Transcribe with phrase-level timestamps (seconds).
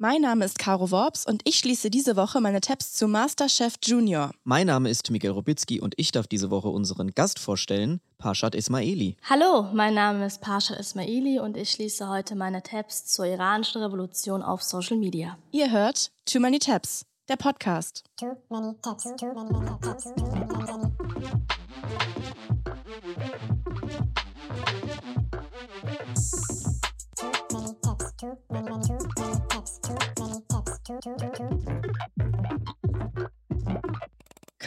[0.00, 4.30] Mein Name ist Caro Worps und ich schließe diese Woche meine Tabs zu Masterchef Junior.
[4.44, 9.16] Mein Name ist Miguel Robitzky und ich darf diese Woche unseren Gast vorstellen, Parshad Ismaili.
[9.28, 14.40] Hallo, mein Name ist Parshad Ismaili und ich schließe heute meine Tabs zur iranischen Revolution
[14.40, 15.36] auf Social Media.
[15.50, 18.04] Ihr hört Too Many Tabs, der Podcast.
[18.20, 19.50] Too many tabs, too many
[19.82, 20.92] tabs, too many tabs.
[22.64, 22.77] Too
[30.88, 31.57] many tabs, too, too,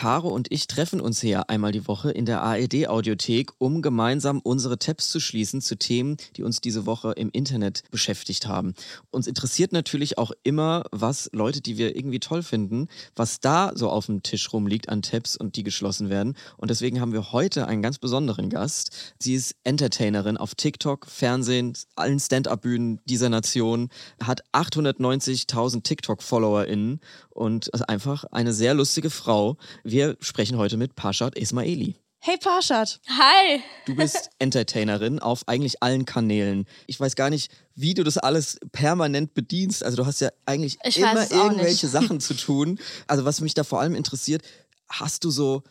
[0.01, 4.79] Caro und ich treffen uns hier einmal die Woche in der ARD-Audiothek, um gemeinsam unsere
[4.79, 8.73] Tabs zu schließen zu Themen, die uns diese Woche im Internet beschäftigt haben.
[9.11, 13.91] Uns interessiert natürlich auch immer, was Leute, die wir irgendwie toll finden, was da so
[13.91, 16.35] auf dem Tisch rumliegt an Tabs und die geschlossen werden.
[16.57, 19.13] Und deswegen haben wir heute einen ganz besonderen Gast.
[19.19, 27.01] Sie ist Entertainerin auf TikTok, Fernsehen, allen Stand-up-Bühnen dieser Nation, hat 890.000 TikTok-FollowerInnen
[27.41, 29.57] und ist einfach eine sehr lustige Frau.
[29.83, 31.95] Wir sprechen heute mit Parshad Ismaili.
[32.19, 33.63] Hey Parshad, Hi!
[33.87, 36.67] Du bist Entertainerin auf eigentlich allen Kanälen.
[36.85, 39.83] Ich weiß gar nicht, wie du das alles permanent bedienst.
[39.83, 41.91] Also du hast ja eigentlich Ich immer irgendwelche nicht.
[41.91, 42.77] Sachen zu tun.
[43.07, 44.43] Also was mich da vor allem interessiert,
[44.87, 45.63] hast du so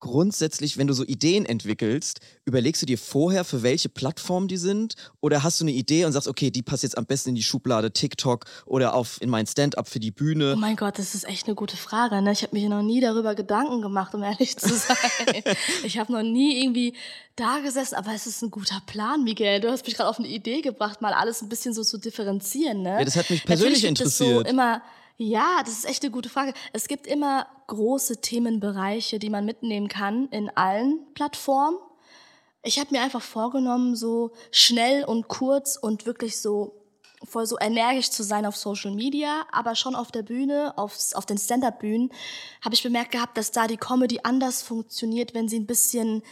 [0.00, 4.94] grundsätzlich, wenn du so Ideen entwickelst, überlegst du dir vorher, für welche Plattform die sind?
[5.20, 7.42] Oder hast du eine Idee und sagst, okay, die passt jetzt am besten in die
[7.42, 10.54] Schublade TikTok oder auf in mein Stand-up für die Bühne?
[10.56, 12.20] Oh mein Gott, das ist echt eine gute Frage.
[12.22, 12.32] Ne?
[12.32, 14.96] Ich habe mir noch nie darüber Gedanken gemacht, um ehrlich zu sein.
[15.84, 16.94] ich habe noch nie irgendwie
[17.36, 19.60] da gesessen, aber es ist ein guter Plan, Miguel.
[19.60, 22.82] Du hast mich gerade auf eine Idee gebracht, mal alles ein bisschen so zu differenzieren.
[22.82, 22.98] Ne?
[22.98, 24.46] Ja, das hat mich persönlich Natürlich interessiert.
[24.46, 24.82] So immer,
[25.18, 26.54] ja, das ist echt eine gute Frage.
[26.72, 31.76] Es gibt immer große Themenbereiche, die man mitnehmen kann in allen Plattformen.
[32.62, 36.74] Ich habe mir einfach vorgenommen, so schnell und kurz und wirklich so
[37.24, 41.26] voll so energisch zu sein auf Social Media, aber schon auf der Bühne, auf, auf
[41.26, 42.12] den Stand-up-Bühnen,
[42.62, 46.22] habe ich bemerkt gehabt, dass da die Comedy anders funktioniert, wenn sie ein bisschen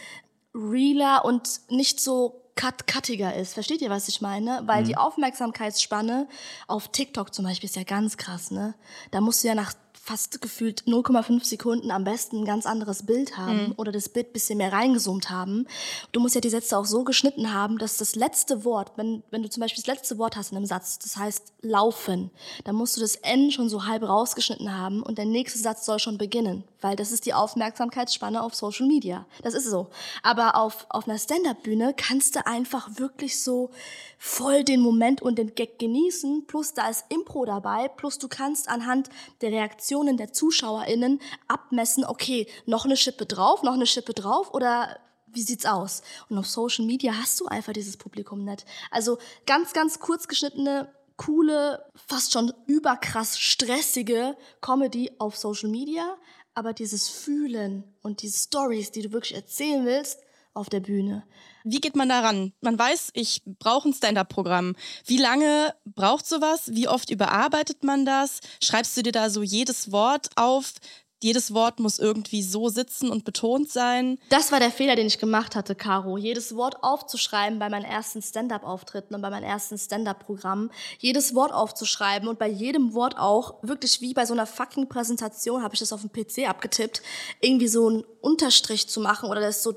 [0.53, 3.53] realer und nicht so cut-cuttiger ist.
[3.53, 4.63] Versteht ihr, was ich meine?
[4.65, 6.27] Weil die Aufmerksamkeitsspanne
[6.67, 8.75] auf TikTok zum Beispiel ist ja ganz krass, ne?
[9.11, 9.73] Da musst du ja nach
[10.07, 14.57] fast gefühlt 0,5 Sekunden am besten ein ganz anderes Bild haben oder das Bild bisschen
[14.57, 15.67] mehr reingezoomt haben.
[16.13, 19.43] Du musst ja die Sätze auch so geschnitten haben, dass das letzte Wort, wenn, wenn
[19.43, 22.31] du zum Beispiel das letzte Wort hast in einem Satz, das heißt laufen,
[22.63, 25.99] dann musst du das N schon so halb rausgeschnitten haben und der nächste Satz soll
[25.99, 29.25] schon beginnen, weil das ist die Aufmerksamkeitsspanne auf Social Media.
[29.43, 29.87] Das ist so.
[30.23, 33.71] Aber auf, auf einer Stand-Up-Bühne kannst du einfach wirklich so
[34.17, 38.69] voll den Moment und den Gag genießen, plus da ist Impro dabei, plus du kannst
[38.69, 39.09] anhand
[39.41, 39.51] der
[39.97, 45.41] Reaktionen der ZuschauerInnen abmessen, okay, noch eine Schippe drauf, noch eine Schippe drauf oder wie
[45.41, 46.01] sieht's aus?
[46.29, 48.65] Und auf Social Media hast du einfach dieses Publikum nicht.
[48.91, 56.15] Also ganz, ganz kurz geschnittene, coole, fast schon überkrass stressige Comedy auf Social Media,
[56.53, 60.19] aber dieses Fühlen und diese Stories, die du wirklich erzählen willst,
[60.53, 61.23] auf der Bühne.
[61.71, 62.53] Wie geht man daran?
[62.61, 64.75] Man weiß, ich brauche ein Stand-up-Programm.
[65.05, 66.71] Wie lange braucht sowas?
[66.73, 68.39] Wie oft überarbeitet man das?
[68.61, 70.73] Schreibst du dir da so jedes Wort auf?
[71.19, 74.19] Jedes Wort muss irgendwie so sitzen und betont sein.
[74.29, 76.15] Das war der Fehler, den ich gemacht hatte, Caro.
[76.15, 80.69] Jedes Wort aufzuschreiben bei meinen ersten Stand-up-Auftritten und bei meinen ersten Stand-up-Programmen.
[80.99, 85.63] Jedes Wort aufzuschreiben und bei jedem Wort auch, wirklich wie bei so einer fucking Präsentation,
[85.63, 87.01] habe ich das auf dem PC abgetippt,
[87.41, 89.73] irgendwie so einen Unterstrich zu machen oder das so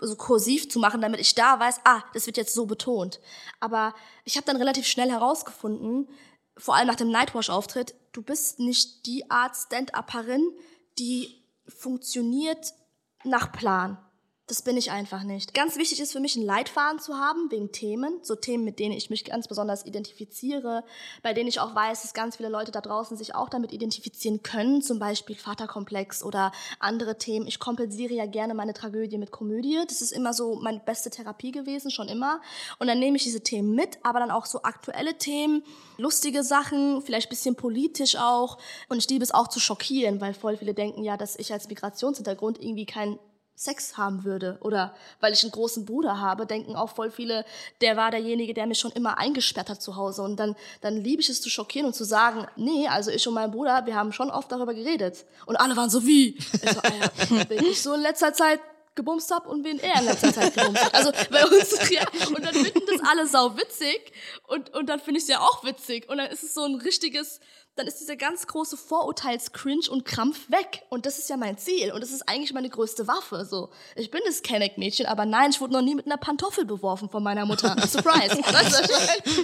[0.00, 3.20] so kursiv zu machen, damit ich da weiß, ah, das wird jetzt so betont.
[3.60, 3.94] Aber
[4.24, 6.08] ich habe dann relativ schnell herausgefunden,
[6.56, 10.42] vor allem nach dem Nightwash-Auftritt, du bist nicht die Art Stand-Upperin,
[10.98, 12.74] die funktioniert
[13.24, 13.98] nach Plan.
[14.50, 15.54] Das bin ich einfach nicht.
[15.54, 18.18] Ganz wichtig ist für mich, einen Leitfaden zu haben, wegen Themen.
[18.22, 20.82] So Themen, mit denen ich mich ganz besonders identifiziere,
[21.22, 24.42] bei denen ich auch weiß, dass ganz viele Leute da draußen sich auch damit identifizieren
[24.42, 24.82] können.
[24.82, 26.50] Zum Beispiel Vaterkomplex oder
[26.80, 27.46] andere Themen.
[27.46, 29.78] Ich kompensiere ja gerne meine Tragödie mit Komödie.
[29.86, 32.40] Das ist immer so meine beste Therapie gewesen, schon immer.
[32.80, 35.62] Und dann nehme ich diese Themen mit, aber dann auch so aktuelle Themen,
[35.96, 38.58] lustige Sachen, vielleicht ein bisschen politisch auch.
[38.88, 41.68] Und ich liebe es auch zu schockieren, weil voll viele denken ja, dass ich als
[41.68, 43.16] Migrationshintergrund irgendwie kein
[43.60, 44.56] Sex haben würde.
[44.62, 47.44] Oder weil ich einen großen Bruder habe, denken auch voll viele,
[47.82, 50.22] der war derjenige, der mich schon immer eingesperrt hat zu Hause.
[50.22, 53.34] Und dann dann liebe ich es zu schockieren und zu sagen, nee, also ich und
[53.34, 55.26] mein Bruder, wir haben schon oft darüber geredet.
[55.44, 58.60] Und alle waren so wie, ich so, ja, wenn ich so in letzter Zeit
[58.94, 60.94] gebumst hab und wen er in letzter Zeit gebumst hat.
[60.94, 64.12] Also bei uns, ja, und dann finden das alle sau witzig
[64.48, 66.08] und, und dann finde ich es ja auch witzig.
[66.08, 67.40] Und dann ist es so ein richtiges,
[67.74, 70.82] dann ist dieser ganz große Vorurteils-Cringe und Krampf weg.
[70.88, 71.92] Und das ist ja mein Ziel.
[71.92, 73.44] Und das ist eigentlich meine größte Waffe.
[73.44, 77.08] So, ich bin das Kenneck-Mädchen, aber nein, ich wurde noch nie mit einer Pantoffel beworfen
[77.08, 77.74] von meiner Mutter.
[77.88, 78.36] Surprise.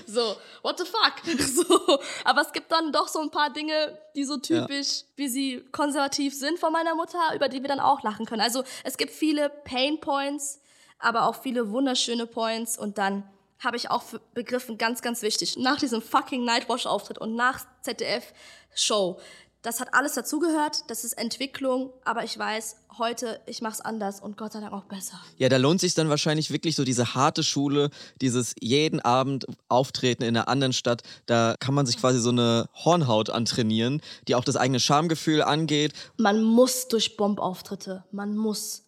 [0.06, 1.14] So, what the fuck?
[1.56, 5.26] So, aber Aber es gibt dann doch so ein paar Dinge, die so typisch, wie
[5.26, 8.42] sie konservativ sind von meiner Mutter, über die wir dann auch lachen können.
[8.42, 10.60] Also es gibt viele Pain Points,
[10.98, 13.26] aber auch viele wunderschöne Points und dann
[13.58, 14.04] habe ich auch
[14.34, 19.18] begriffen, ganz, ganz wichtig, nach diesem fucking Nightwash-Auftritt und nach ZDF-Show,
[19.66, 24.20] das hat alles dazugehört, das ist Entwicklung, aber ich weiß, heute, ich mache es anders
[24.20, 25.20] und Gott sei Dank auch besser.
[25.38, 30.22] Ja, da lohnt sich dann wahrscheinlich wirklich so diese harte Schule, dieses jeden Abend Auftreten
[30.22, 31.02] in einer anderen Stadt.
[31.26, 35.94] Da kann man sich quasi so eine Hornhaut antrainieren, die auch das eigene Schamgefühl angeht.
[36.16, 38.84] Man muss durch Bombauftritte, man muss.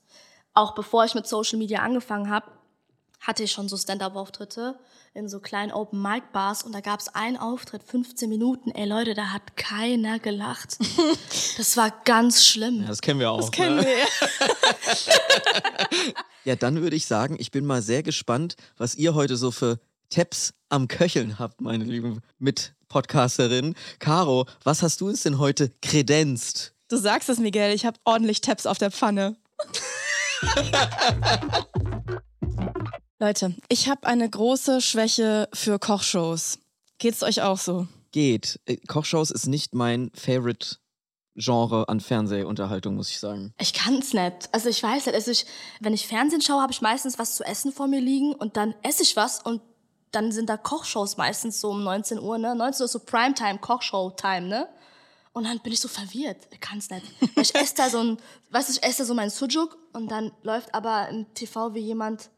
[0.55, 2.53] Auch bevor ich mit Social Media angefangen habe,
[3.21, 4.79] hatte ich schon so Stand-up-Auftritte
[5.15, 8.71] in so kleinen Open-Mic-Bars und da gab es einen Auftritt, 15 Minuten.
[8.71, 10.79] Ey Leute, da hat keiner gelacht.
[11.57, 12.83] Das war ganz schlimm.
[12.83, 13.41] Ja, das kennen wir auch.
[13.41, 13.85] Das kennen ne?
[13.85, 14.07] wir.
[16.45, 19.81] Ja, dann würde ich sagen, ich bin mal sehr gespannt, was ihr heute so für
[20.09, 23.75] Tabs am Köcheln habt, meine lieben Mitpodcasterinnen.
[23.99, 26.73] Caro, was hast du uns denn heute kredenzt?
[26.89, 29.37] Du sagst es, Miguel, ich habe ordentlich Tabs auf der Pfanne.
[33.21, 36.61] Leute, ich habe eine große Schwäche für Kochshows.
[36.99, 37.89] Geht's euch auch so?
[38.13, 38.61] Geht.
[38.67, 40.77] Äh, Kochshows ist nicht mein Favorite
[41.35, 43.53] Genre an Fernsehunterhaltung, muss ich sagen.
[43.59, 44.49] Ich kann's nicht.
[44.53, 45.17] Also ich weiß nicht.
[45.17, 45.47] Also ich,
[45.81, 48.73] wenn ich Fernsehen schaue, habe ich meistens was zu essen vor mir liegen und dann
[48.85, 49.63] esse ich was und
[50.13, 52.55] dann sind da Kochshows meistens so um 19 Uhr, ne?
[52.55, 54.69] 19 Uhr ist so Primetime, Kochshow-Time, ne?
[55.33, 56.47] Und dann bin ich so verwirrt.
[56.53, 57.05] Ich kann's nicht.
[57.37, 58.19] Ich esse da so ein,
[58.51, 61.81] weißt du, ich esse da so mein Sujuk und dann läuft aber im TV wie
[61.81, 62.31] jemand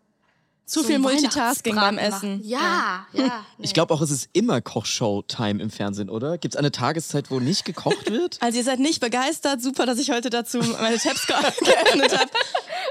[0.70, 1.98] Zu so viel Multitasking beim.
[1.98, 2.40] Essen.
[2.44, 3.24] Ja, ja.
[3.24, 3.30] nee.
[3.58, 6.38] Ich glaube auch, es ist immer Kochshow-Time im Fernsehen, oder?
[6.38, 8.38] Gibt es eine Tageszeit, wo nicht gekocht wird?
[8.50, 9.60] Also ihr seid nicht begeistert.
[9.60, 12.30] Super, dass ich heute dazu meine Tabs ge geöffnet habe.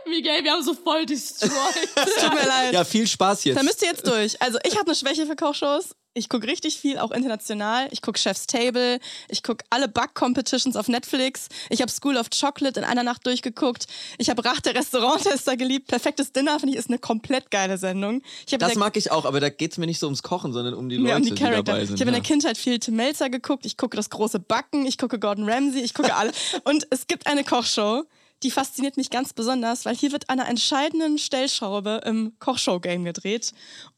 [0.08, 1.52] Miguel, wir haben so voll destroyed.
[1.96, 2.74] Tut mir leid.
[2.74, 3.58] Ja, viel Spaß jetzt.
[3.58, 4.42] Da müsst ihr jetzt durch.
[4.42, 5.96] Also ich habe eine Schwäche für Kochshows.
[6.16, 7.88] Ich gucke richtig viel, auch international.
[7.92, 9.00] Ich gucke Chef's Table.
[9.30, 11.50] Ich gucke alle Back-Competitions auf Netflix.
[11.70, 13.86] Ich habe School of Chocolate in einer Nacht durchgeguckt.
[14.18, 15.88] Ich habe Rach der Restauranttester geliebt.
[15.88, 18.24] Perfektes Dinner, finde ich, ist eine komplett geile Sendung.
[18.58, 20.74] Das in mag ich auch, aber da geht es mir nicht so ums Kochen, sondern
[20.74, 21.96] um die Ja, Leute, um die die, dabei sind.
[21.96, 22.22] ich habe in ja.
[22.22, 23.66] der Kindheit viel Tim Melzer geguckt.
[23.66, 24.88] Ich gucke das große Backen.
[24.88, 25.82] Ich gucke Gordon Ramsay.
[25.82, 26.32] Ich gucke alle.
[26.64, 28.04] Und es gibt eine Kochshow,
[28.42, 33.52] die fasziniert mich ganz besonders, weil hier wird an einer entscheidenden Stellschraube im Kochshow-Game gedreht.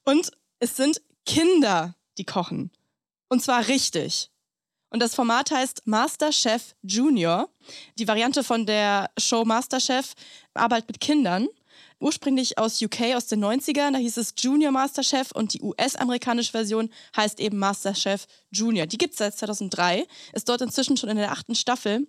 [0.04, 2.72] Und es sind Kinder, die kochen.
[3.30, 4.30] Und zwar richtig.
[4.92, 7.50] Und das Format heißt Masterchef Junior.
[7.98, 10.14] Die Variante von der Show Masterchef
[10.54, 11.48] arbeitet mit Kindern.
[12.00, 16.90] Ursprünglich aus UK, aus den 90ern, da hieß es Junior Masterchef und die US-amerikanische Version
[17.16, 18.88] heißt eben Masterchef Junior.
[18.88, 22.08] Die gibt es seit 2003, ist dort inzwischen schon in der achten Staffel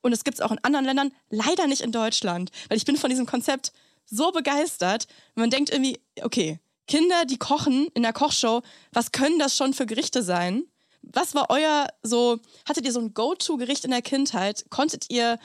[0.00, 2.96] und es gibt es auch in anderen Ländern, leider nicht in Deutschland, weil ich bin
[2.96, 3.72] von diesem Konzept
[4.06, 5.08] so begeistert.
[5.34, 8.62] Man denkt irgendwie, okay, Kinder, die kochen in der Kochshow,
[8.92, 10.64] was können das schon für Gerichte sein?
[11.02, 12.38] Was war euer so,
[12.68, 14.64] hattet ihr so ein Go-To-Gericht in der Kindheit?
[14.70, 15.38] Konntet ihr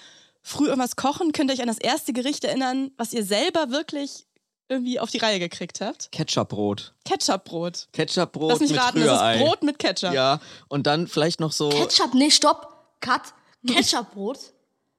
[0.44, 1.32] früh irgendwas kochen?
[1.32, 4.26] Könnt ihr euch an das erste Gericht erinnern, was ihr selber wirklich
[4.70, 6.12] irgendwie auf die Reihe gekriegt habt?
[6.12, 6.94] Ketchupbrot.
[7.06, 7.88] Ketchupbrot.
[7.94, 9.36] Ketchupbrot Lass mich mit raten, das Rührei.
[9.36, 10.14] ist Brot mit Ketchup.
[10.14, 12.74] Ja, und dann vielleicht noch so, Ketchup, nee, stopp.
[13.00, 13.22] Cut.
[13.66, 14.40] Ketchupbrot.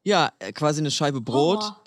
[0.04, 1.80] ja, äh, quasi eine Scheibe Brot, Horror.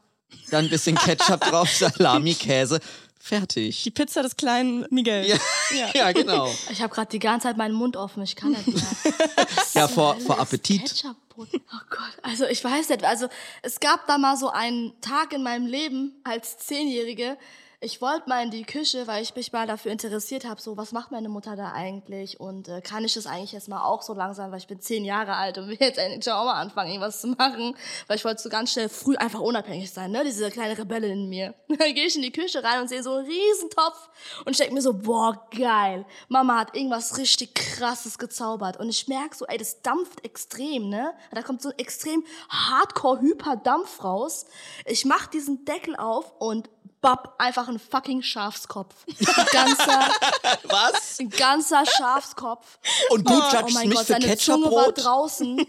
[0.52, 2.80] dann ein bisschen Ketchup drauf, Salami, Käse,
[3.22, 3.84] fertig.
[3.84, 5.26] Die Pizza des kleinen Miguel.
[5.26, 6.54] Ja, ja genau.
[6.70, 8.24] Ich habe gerade die ganze Zeit meinen Mund offen.
[8.24, 8.84] Ich kann nicht mehr.
[9.74, 10.82] Ja, vor, vor Appetit.
[10.82, 11.48] Ketchupbrot.
[11.54, 12.12] Oh Gott.
[12.24, 13.06] Also ich weiß nicht.
[13.06, 13.28] Also
[13.62, 17.38] es gab da mal so einen Tag in meinem Leben als Zehnjährige.
[17.84, 20.92] Ich wollte mal in die Küche, weil ich mich mal dafür interessiert habe, so was
[20.92, 22.40] macht meine Mutter da eigentlich?
[22.40, 25.04] Und äh, kann ich das eigentlich jetzt mal auch so langsam, weil ich bin zehn
[25.04, 28.40] Jahre alt und will jetzt endlich auch mal anfangen, irgendwas zu machen, weil ich wollte
[28.40, 31.56] so ganz schnell früh einfach unabhängig sein, ne, diese kleine Rebelle in mir.
[31.70, 34.10] Dann gehe ich in die Küche rein und sehe so einen Riesentopf
[34.46, 38.78] und denke mir so, boah, geil, Mama hat irgendwas richtig krasses gezaubert.
[38.78, 44.04] Und ich merke so, ey, das dampft extrem, ne, da kommt so ein extrem Hardcore-Hyper-Dampf
[44.04, 44.46] raus.
[44.86, 46.70] Ich mach diesen Deckel auf und
[47.02, 48.94] Bab, einfach ein fucking Schafskopf.
[49.08, 50.12] Ein ganzer,
[50.64, 51.20] Was?
[51.20, 52.78] ein ganzer Schafskopf.
[53.10, 55.04] Und du oh, judgst oh mein mich Gott, für Ketchupbrot?
[55.04, 55.66] draußen.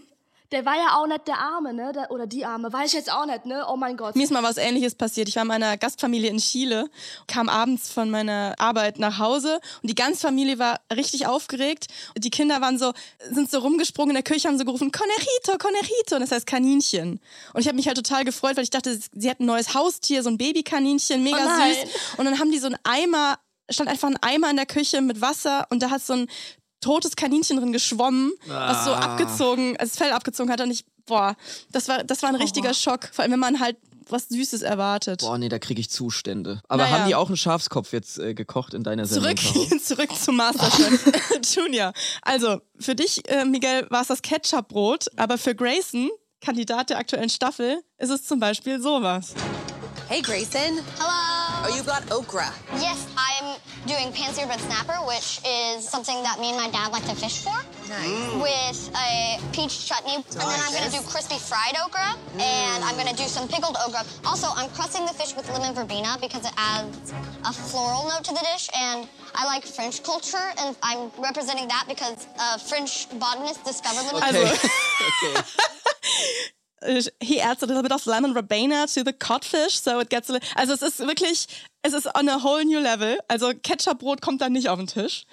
[0.53, 1.93] Der war ja auch nicht der Arme, ne?
[1.95, 2.71] Der, oder die Arme.
[2.71, 3.65] Weiß ich jetzt auch nicht, ne?
[3.69, 4.15] Oh mein Gott.
[4.15, 5.29] Mir ist mal was ähnliches passiert.
[5.29, 6.91] Ich war in meiner Gastfamilie in Chile,
[7.27, 11.87] kam abends von meiner Arbeit nach Hause und die ganze Familie war richtig aufgeregt.
[12.19, 12.93] Die Kinder waren so,
[13.31, 17.19] sind so rumgesprungen in der Küche, haben so gerufen, Conejito, Conejito, und das heißt Kaninchen.
[17.55, 20.23] Und ich habe mich halt total gefreut, weil ich dachte, sie hat ein neues Haustier,
[20.23, 22.19] so ein Babykaninchen, mega Oh süß.
[22.19, 23.39] Und dann haben die so einen Eimer,
[23.71, 26.27] stand einfach ein Eimer in der Küche mit Wasser und da hat so ein
[26.83, 28.85] totes Kaninchen drin geschwommen, was Ah.
[28.85, 31.35] so abgezogen, also das Fell abgezogen hat und ich, boah,
[31.71, 33.09] das war, das war ein richtiger Schock.
[33.13, 33.77] Vor allem, wenn man halt
[34.09, 35.21] was Süßes erwartet.
[35.21, 36.61] Boah, nee, da kriege ich Zustände.
[36.69, 36.99] Aber Naja.
[36.99, 39.37] haben die auch einen Schafskopf jetzt äh, gekocht in deiner Sendung?
[39.83, 41.07] Zurück, zum Masterchef
[41.57, 41.93] Junior.
[42.21, 46.11] Also, für dich, äh, Miguel, war es das Ketchupbrot, aber für Grayson,
[46.45, 49.35] Kandidat der aktuellen Staffel, ist es zum Beispiel sowas.
[50.09, 50.79] Hey, Grayson.
[50.99, 51.32] Hello.
[51.65, 52.53] Oh, you've got okra.
[52.75, 57.05] Yes, I'm doing pan-seared red snapper, which is something that me and my dad like
[57.07, 57.55] to fish for.
[57.89, 58.03] Nice.
[58.09, 58.43] Mm.
[58.43, 60.17] With a peach chutney.
[60.17, 62.19] and then I'm gonna do crispy fried okra.
[62.43, 64.03] And I'm gonna do some pickled okra.
[64.27, 67.13] Also, I'm crusting the fish with lemon verbena because it adds
[67.45, 68.69] a floral note to the dish.
[68.75, 74.23] And I like French culture, and I'm representing that because a French botanist discovered lemon
[74.35, 74.51] Okay.
[74.51, 74.69] Also-
[75.37, 75.43] okay.
[76.83, 80.29] Äh, He adds a little bit of lemon rabena to the codfish, so it gets
[80.31, 81.47] a li- Also es ist wirklich,
[81.83, 83.19] es ist on a whole new level.
[83.29, 85.25] Also Ketchupbrot kommt da nicht auf den Tisch.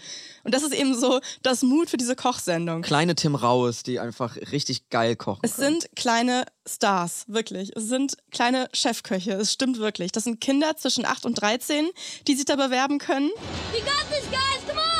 [0.43, 2.81] Und das ist eben so das Mut für diese Kochsendung.
[2.81, 5.41] Kleine Tim Raues, die einfach richtig geil kochen.
[5.43, 7.75] Es sind kleine Stars, wirklich.
[7.75, 10.11] Es sind kleine Chefköche, es stimmt wirklich.
[10.11, 11.89] Das sind Kinder zwischen 8 und 13,
[12.27, 13.29] die sich da bewerben können.
[13.73, 14.65] We got this, guys!
[14.67, 14.98] Come on!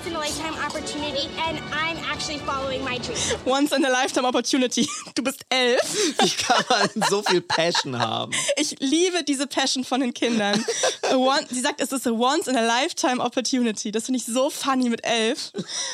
[0.00, 3.18] Once in a lifetime opportunity, and I'm actually following my dream.
[3.44, 4.88] Once in a lifetime opportunity.
[5.14, 5.82] Du bist elf.
[6.22, 8.32] Wie kann man so viel Passion haben?
[8.56, 10.64] Ich liebe diese Passion von den Kindern.
[11.12, 13.90] One, sie sagt, es ist a once in a lifetime opportunity.
[13.90, 15.52] Das finde ich so funny mit elf.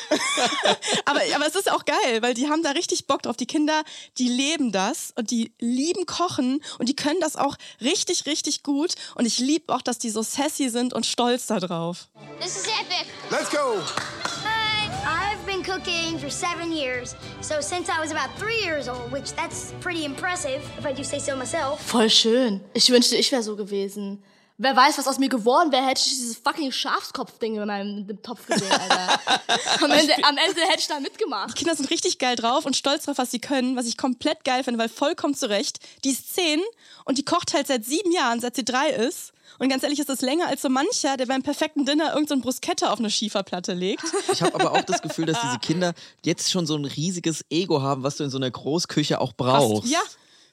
[1.05, 3.35] aber, aber es ist auch geil, weil die haben da richtig Bock drauf.
[3.35, 3.83] Die Kinder,
[4.17, 8.93] die leben das und die lieben Kochen und die können das auch richtig, richtig gut.
[9.15, 12.07] Und ich liebe auch, dass die so sassy sind und stolz da drauf.
[12.39, 13.07] This is epic.
[13.31, 13.81] Let's go.
[13.97, 14.89] Hi!
[15.05, 19.33] I've been cooking for seven years, so since I was about three years old, which
[19.33, 21.81] that's pretty impressive, if I do say so myself.
[21.81, 22.61] Voll schön.
[22.73, 24.23] Ich wünschte, ich wäre so gewesen.
[24.59, 28.47] Wer weiß, was aus mir geworden wäre, hätte ich dieses fucking Schafskopf-Ding in meinem Topf
[28.47, 29.19] gesehen, Alter.
[29.81, 31.55] am, Ende, am Ende hätte ich da mitgemacht.
[31.55, 34.63] Kinder sind richtig geil drauf und stolz drauf, was sie können, was ich komplett geil
[34.63, 35.79] finde, weil vollkommen zurecht.
[36.03, 36.61] Die ist zehn
[37.05, 39.33] und die kocht halt seit sieben Jahren, seit sie drei ist.
[39.59, 42.33] Und ganz ehrlich, ist das länger als so mancher, der beim perfekten Dinner irgendein so
[42.35, 44.03] ein Bruschetta auf eine Schieferplatte legt.
[44.31, 45.93] Ich habe aber auch das Gefühl, dass diese Kinder
[46.23, 49.89] jetzt schon so ein riesiges Ego haben, was du in so einer Großküche auch brauchst.
[49.89, 50.01] Ja.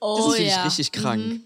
[0.04, 1.40] Oh, Das finde ich richtig krank.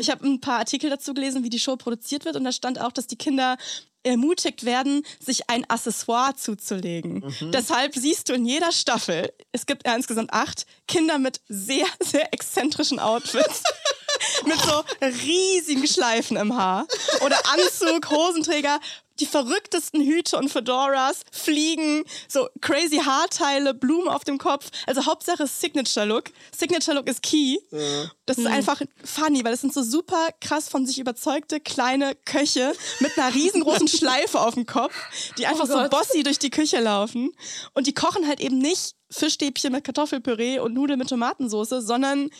[0.00, 2.80] Ich habe ein paar Artikel dazu gelesen, wie die Show produziert wird und da stand
[2.80, 3.56] auch, dass die Kinder
[4.02, 7.24] ermutigt werden, sich ein Accessoire zuzulegen.
[7.52, 12.34] Deshalb siehst du in jeder Staffel, es gibt ja insgesamt acht, Kinder mit sehr, sehr
[12.34, 13.62] exzentrischen Outfits.
[14.46, 14.82] mit so
[15.24, 16.86] riesigen Schleifen im Haar.
[17.24, 18.80] Oder Anzug, Hosenträger,
[19.20, 24.70] die verrücktesten Hüte und Fedoras, Fliegen, so crazy Haarteile, Blumen auf dem Kopf.
[24.86, 26.24] Also Hauptsache Signature Look.
[26.56, 27.58] Signature Look ist key.
[28.26, 32.72] Das ist einfach funny, weil das sind so super krass von sich überzeugte kleine Köche
[33.00, 34.94] mit einer riesengroßen Schleife auf dem Kopf,
[35.38, 35.90] die einfach so Gott.
[35.90, 37.32] bossy durch die Küche laufen.
[37.72, 42.30] Und die kochen halt eben nicht Fischstäbchen mit Kartoffelpüree und Nudeln mit Tomatensauce, sondern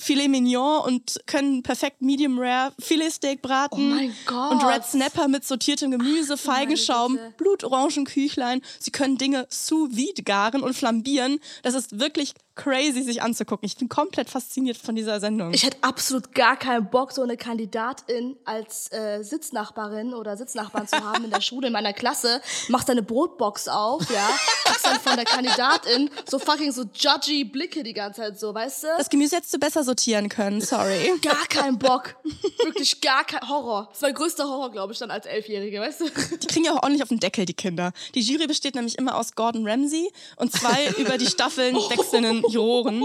[0.00, 3.92] Filet Mignon und können perfekt Medium Rare Filetsteak braten.
[3.92, 4.52] Oh mein Gott.
[4.52, 7.34] Und Red Snapper mit sortiertem Gemüse, Feigenschaum, Güte.
[7.36, 8.62] Blutorangenküchlein.
[8.78, 11.38] Sie können Dinge sous vide garen und flambieren.
[11.62, 13.64] Das ist wirklich crazy, sich anzugucken.
[13.66, 15.54] Ich bin komplett fasziniert von dieser Sendung.
[15.54, 21.02] Ich hätte absolut gar keinen Bock, so eine Kandidatin als äh, Sitznachbarin oder Sitznachbarn zu
[21.02, 22.42] haben in der Schule, in meiner Klasse.
[22.68, 24.28] Machst deine Brotbox auf, ja,
[24.64, 28.82] kriegst dann von der Kandidatin so fucking so judgy Blicke die ganze Zeit so, weißt
[28.84, 28.88] du?
[28.98, 31.12] das Gemüse hättest du besser sortieren können, sorry.
[31.22, 32.14] gar keinen Bock.
[32.64, 33.86] Wirklich gar kein Horror.
[33.88, 36.04] Das ist mein größter Horror, glaube ich, dann als Elfjährige, weißt du?
[36.38, 37.92] Die kriegen ja auch ordentlich auf den Deckel, die Kinder.
[38.14, 43.04] Die Jury besteht nämlich immer aus Gordon Ramsay und zwei über die Staffeln wechselnden Juroren.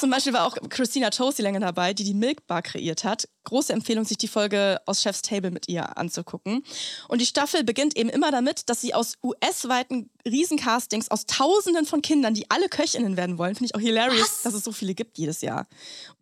[0.00, 3.28] Zum Beispiel war auch Christina Tosi länger dabei, die die Milk Bar kreiert hat.
[3.48, 6.62] Große Empfehlung, sich die Folge aus Chef's Table mit ihr anzugucken.
[7.08, 12.02] Und die Staffel beginnt eben immer damit, dass sie aus US-weiten Riesencastings, aus Tausenden von
[12.02, 15.16] Kindern, die alle Köchinnen werden wollen, finde ich auch hilarious, dass es so viele gibt
[15.16, 15.66] jedes Jahr.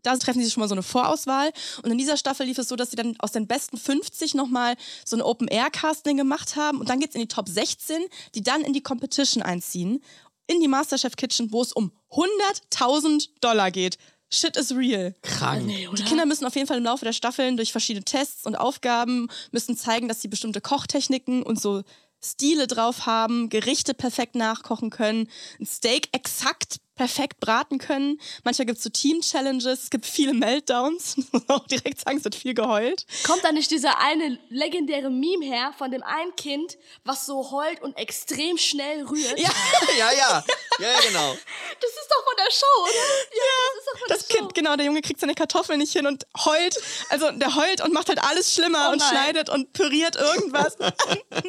[0.05, 1.51] Da treffen sie schon mal so eine Vorauswahl.
[1.83, 4.77] Und in dieser Staffel lief es so, dass sie dann aus den besten 50 nochmal
[5.05, 6.79] so ein Open-Air-Casting gemacht haben.
[6.79, 8.05] Und dann geht's in die Top 16,
[8.37, 10.01] die dann in die Competition einziehen.
[10.47, 13.99] In die Masterchef Kitchen, wo es um 100.000 Dollar geht.
[14.33, 15.15] Shit is real.
[15.23, 15.69] Krank.
[15.69, 19.29] Die Kinder müssen auf jeden Fall im Laufe der Staffeln durch verschiedene Tests und Aufgaben
[19.53, 21.83] müssen zeigen, dass sie bestimmte Kochtechniken und so
[22.25, 25.29] Stile drauf haben, Gerichte perfekt nachkochen können,
[25.61, 28.21] ein Steak exakt perfekt braten können.
[28.43, 31.17] Manchmal gibt es so Team-Challenges, es gibt viele Meltdowns.
[31.49, 33.07] Auch direkt sagen, es wird viel geheult.
[33.25, 37.83] Kommt da nicht dieser eine legendäre Meme her von dem einen Kind, was so heult
[37.83, 39.39] und extrem schnell rührt?
[39.39, 39.51] Ja,
[39.99, 40.45] ja, ja.
[40.79, 41.33] Ja, ja, genau.
[41.81, 42.93] Das ist doch von der Show, oder?
[43.37, 45.93] Ja, das ist doch von das der Kind, genau, der Junge kriegt seine Kartoffeln nicht
[45.93, 46.77] hin und heult.
[47.11, 50.77] Also der heult und macht halt alles schlimmer Oh und schneidet und püriert irgendwas.
[50.79, 51.43] nein,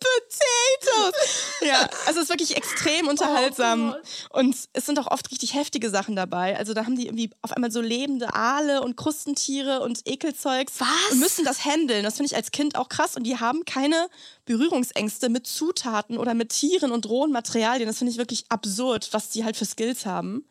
[0.00, 1.14] Potatoes!
[1.62, 3.92] Ja, also es ist wirklich extrem unterhaltsam.
[3.92, 4.02] Gott.
[4.30, 6.56] und es sind auch oft richtig heftige Sachen dabei.
[6.56, 10.80] Also da haben die irgendwie auf einmal so lebende Aale und Krustentiere und Ekelzeugs.
[10.80, 11.12] Was?
[11.12, 12.04] Und müssen das handeln.
[12.04, 13.16] Das finde ich als Kind auch krass.
[13.16, 14.08] Und die haben keine
[14.44, 17.86] Berührungsängste mit Zutaten oder mit Tieren und rohen Materialien.
[17.86, 20.44] Das finde ich wirklich absurd, was die halt für Skills haben.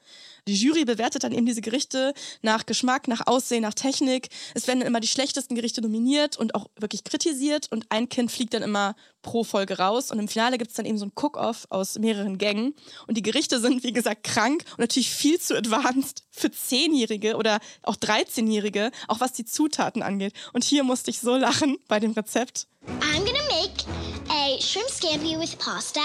[0.48, 4.28] Die Jury bewertet dann eben diese Gerichte nach Geschmack, nach Aussehen, nach Technik.
[4.54, 7.72] Es werden dann immer die schlechtesten Gerichte nominiert und auch wirklich kritisiert.
[7.72, 10.12] Und ein Kind fliegt dann immer pro Folge raus.
[10.12, 12.76] Und im Finale gibt es dann eben so ein Cook-Off aus mehreren Gängen.
[13.08, 17.60] Und die Gerichte sind, wie gesagt, krank und natürlich viel zu advanced für Zehnjährige oder
[17.82, 20.34] auch 13-Jährige, auch was die Zutaten angeht.
[20.52, 22.68] Und hier musste ich so lachen bei dem Rezept.
[23.00, 23.86] I'm gonna make
[24.30, 26.02] a shrimp scampi with pasta.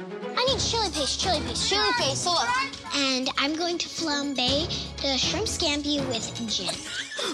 [0.00, 2.22] I need chili paste, chili paste, chili paste.
[2.22, 2.48] So look.
[2.94, 4.68] And I'm going to flambe
[5.02, 6.70] the shrimp scampi with gin.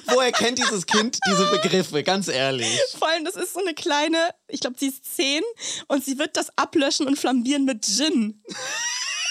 [0.07, 2.03] Woher kennt dieses Kind diese Begriffe?
[2.03, 2.81] Ganz ehrlich.
[2.99, 5.43] Vor allem, das ist so eine kleine, ich glaube, sie ist zehn
[5.89, 8.43] und sie wird das ablöschen und flambieren mit Gin.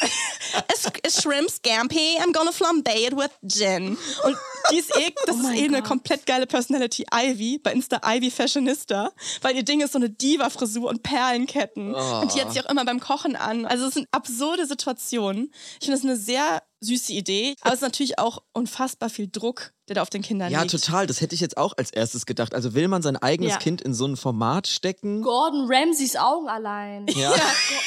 [0.03, 3.97] A, shrimp scampi, I'm gonna flambe it with gin.
[4.23, 4.37] Und
[4.71, 7.05] die ist eh, das ist eh eine komplett geile Personality.
[7.13, 11.93] Ivy, bei Insta Ivy Fashionista, weil ihr Ding ist so eine Diva-Frisur und Perlenketten.
[11.93, 13.65] Und die hat sie auch immer beim Kochen an.
[13.65, 15.51] Also es sind absurde Situationen.
[15.79, 19.73] Ich finde das eine sehr süße Idee, aber es ist natürlich auch unfassbar viel Druck,
[19.89, 20.71] der da auf den Kindern Ja, liegt.
[20.71, 21.07] total.
[21.07, 22.53] Das hätte ich jetzt auch als erstes gedacht.
[22.55, 23.57] Also will man sein eigenes Ja.
[23.59, 25.21] Kind in so ein Format stecken?
[25.21, 27.05] Gordon Ramsays Augen allein.
[27.07, 27.31] Ja.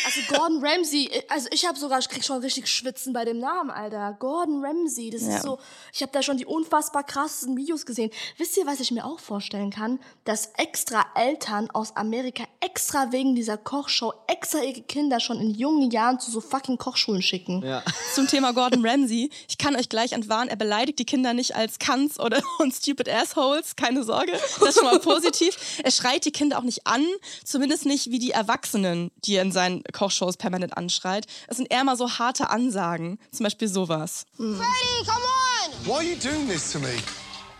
[0.04, 3.70] Also Gordon Ramsay, also ich habe sogar, ich krieg schon richtig Schwitzen bei dem Namen,
[3.70, 4.14] Alter.
[4.18, 5.36] Gordon Ramsay, das Ja.
[5.36, 5.58] ist so,
[5.92, 8.10] ich habe da schon die unfassbar krassesten Videos gesehen.
[8.36, 9.98] Wisst ihr, was ich mir auch vorstellen kann?
[10.24, 15.90] Dass extra Eltern aus Amerika extra wegen dieser Kochshow extra ihre Kinder schon in jungen
[15.90, 17.62] Jahren zu so fucking Kochschulen schicken.
[17.64, 17.82] Ja.
[18.14, 19.30] zum Thema Gordon Ramsay.
[19.48, 23.09] Ich kann euch gleich entwarnen, er beleidigt die Kinder nicht als Cunts oder und stupid
[23.09, 24.33] assholes, keine Sorge.
[24.33, 25.57] Das ist schon mal positiv.
[25.83, 27.07] Er schreit die Kinder auch nicht an,
[27.45, 31.26] zumindest nicht wie die Erwachsenen, die er in seinen Kochshows permanent anschreit.
[31.47, 34.26] Es sind eher mal so harte Ansagen, zum Beispiel sowas.
[34.37, 35.87] Freddie, come on!
[35.87, 36.97] Why are you doing this to me?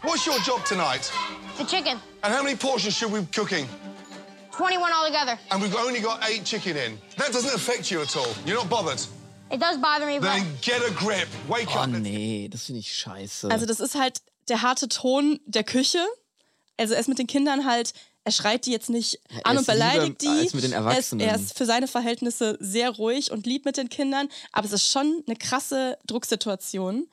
[0.03, 1.11] What's your job tonight?
[1.59, 1.99] The chicken.
[2.23, 3.67] And how many portions should we be cooking?
[4.53, 5.39] 21 altogether.
[5.51, 6.99] And we've only got eight chicken in.
[7.19, 8.33] That doesn't affect you at all.
[8.45, 9.01] You're not bothered.
[9.51, 11.29] It does bother me, but Then get a grip.
[11.49, 11.89] Wake Oh up.
[11.89, 13.49] nee, das finde ich scheiße.
[13.51, 16.05] Also das ist halt der harte Ton der Küche.
[16.77, 17.93] Also er ist mit den Kindern halt,
[18.25, 20.29] er schreit die jetzt nicht er an und beleidigt die.
[20.29, 21.21] als mit den Er Erwachsenen.
[21.27, 24.73] ist, er ist für seine Verhältnisse sehr ruhig und lieb mit den Kindern, aber es
[24.73, 27.07] ist schon eine krasse Drucksituation.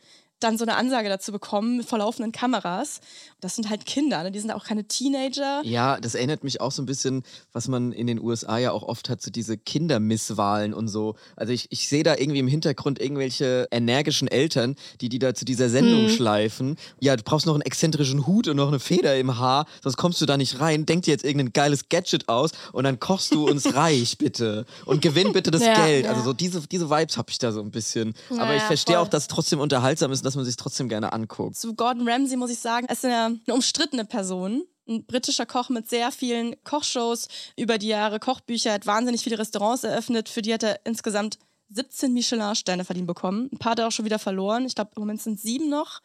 [0.44, 3.00] Dann so eine Ansage dazu bekommen vor laufenden Kameras.
[3.42, 4.32] Das sind halt Kinder, ne?
[4.32, 5.62] die sind auch keine Teenager.
[5.64, 8.84] Ja, das erinnert mich auch so ein bisschen, was man in den USA ja auch
[8.84, 11.16] oft hat, so diese Kindermisswahlen und so.
[11.36, 15.46] Also ich, ich sehe da irgendwie im Hintergrund irgendwelche energischen Eltern, die die da zu
[15.46, 16.78] dieser Sendung schleifen.
[17.00, 20.22] Ja, du brauchst noch einen exzentrischen Hut und noch eine Feder im Haar, sonst kommst
[20.22, 20.86] du da nicht rein.
[20.86, 24.66] Denk dir jetzt irgendein geiles Gadget aus und dann kochst du uns reich, bitte.
[24.86, 26.06] Und gewinn bitte das Ja, Geld.
[26.06, 26.12] ja.
[26.12, 28.14] Also so diese, diese Vibes habe ich da so ein bisschen.
[28.32, 29.06] Aber Ja, ich verstehe voll.
[29.06, 31.56] auch, dass es trotzdem unterhaltsam ist und dass man sich trotzdem gerne anguckt.
[31.56, 34.64] Zu Gordon Ramsay muss ich sagen, er ist eine, eine umstrittene Person.
[34.88, 39.84] Ein britischer Koch mit sehr vielen Kochshows über die Jahre, Kochbücher, hat wahnsinnig viele Restaurants
[39.84, 40.30] eröffnet.
[40.30, 41.38] Für die hat er insgesamt
[41.70, 43.50] 17 Michelin-Sterne verdient bekommen.
[43.52, 44.66] Ein paar hat er auch schon wieder verloren.
[44.66, 46.02] Ich glaube, im Moment sind sieben noch.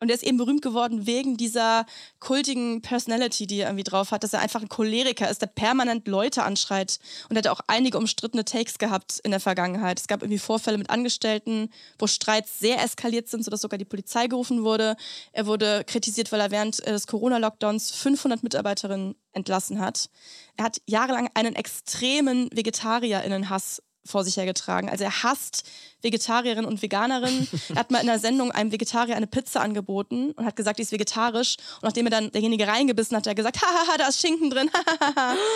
[0.00, 1.84] Und er ist eben berühmt geworden wegen dieser
[2.20, 6.06] kultigen Personality, die er irgendwie drauf hat, dass er einfach ein Choleriker ist, der permanent
[6.06, 6.98] Leute anschreit.
[7.28, 9.98] Und er hat auch einige umstrittene Takes gehabt in der Vergangenheit.
[9.98, 14.28] Es gab irgendwie Vorfälle mit Angestellten, wo Streits sehr eskaliert sind, sodass sogar die Polizei
[14.28, 14.96] gerufen wurde.
[15.32, 20.10] Er wurde kritisiert, weil er während äh, des Corona-Lockdowns 500 Mitarbeiterinnen entlassen hat.
[20.56, 24.88] Er hat jahrelang einen extremen VegetarierInnen-Hass vor sich hergetragen.
[24.88, 25.64] Also er hasst
[26.00, 27.48] Vegetarierinnen und Veganerinnen.
[27.70, 30.82] er hat mal in einer Sendung einem Vegetarier eine Pizza angeboten und hat gesagt, die
[30.82, 31.56] ist vegetarisch.
[31.76, 34.70] Und nachdem er dann derjenige reingebissen hat, hat er gesagt, hahaha, da ist Schinken drin.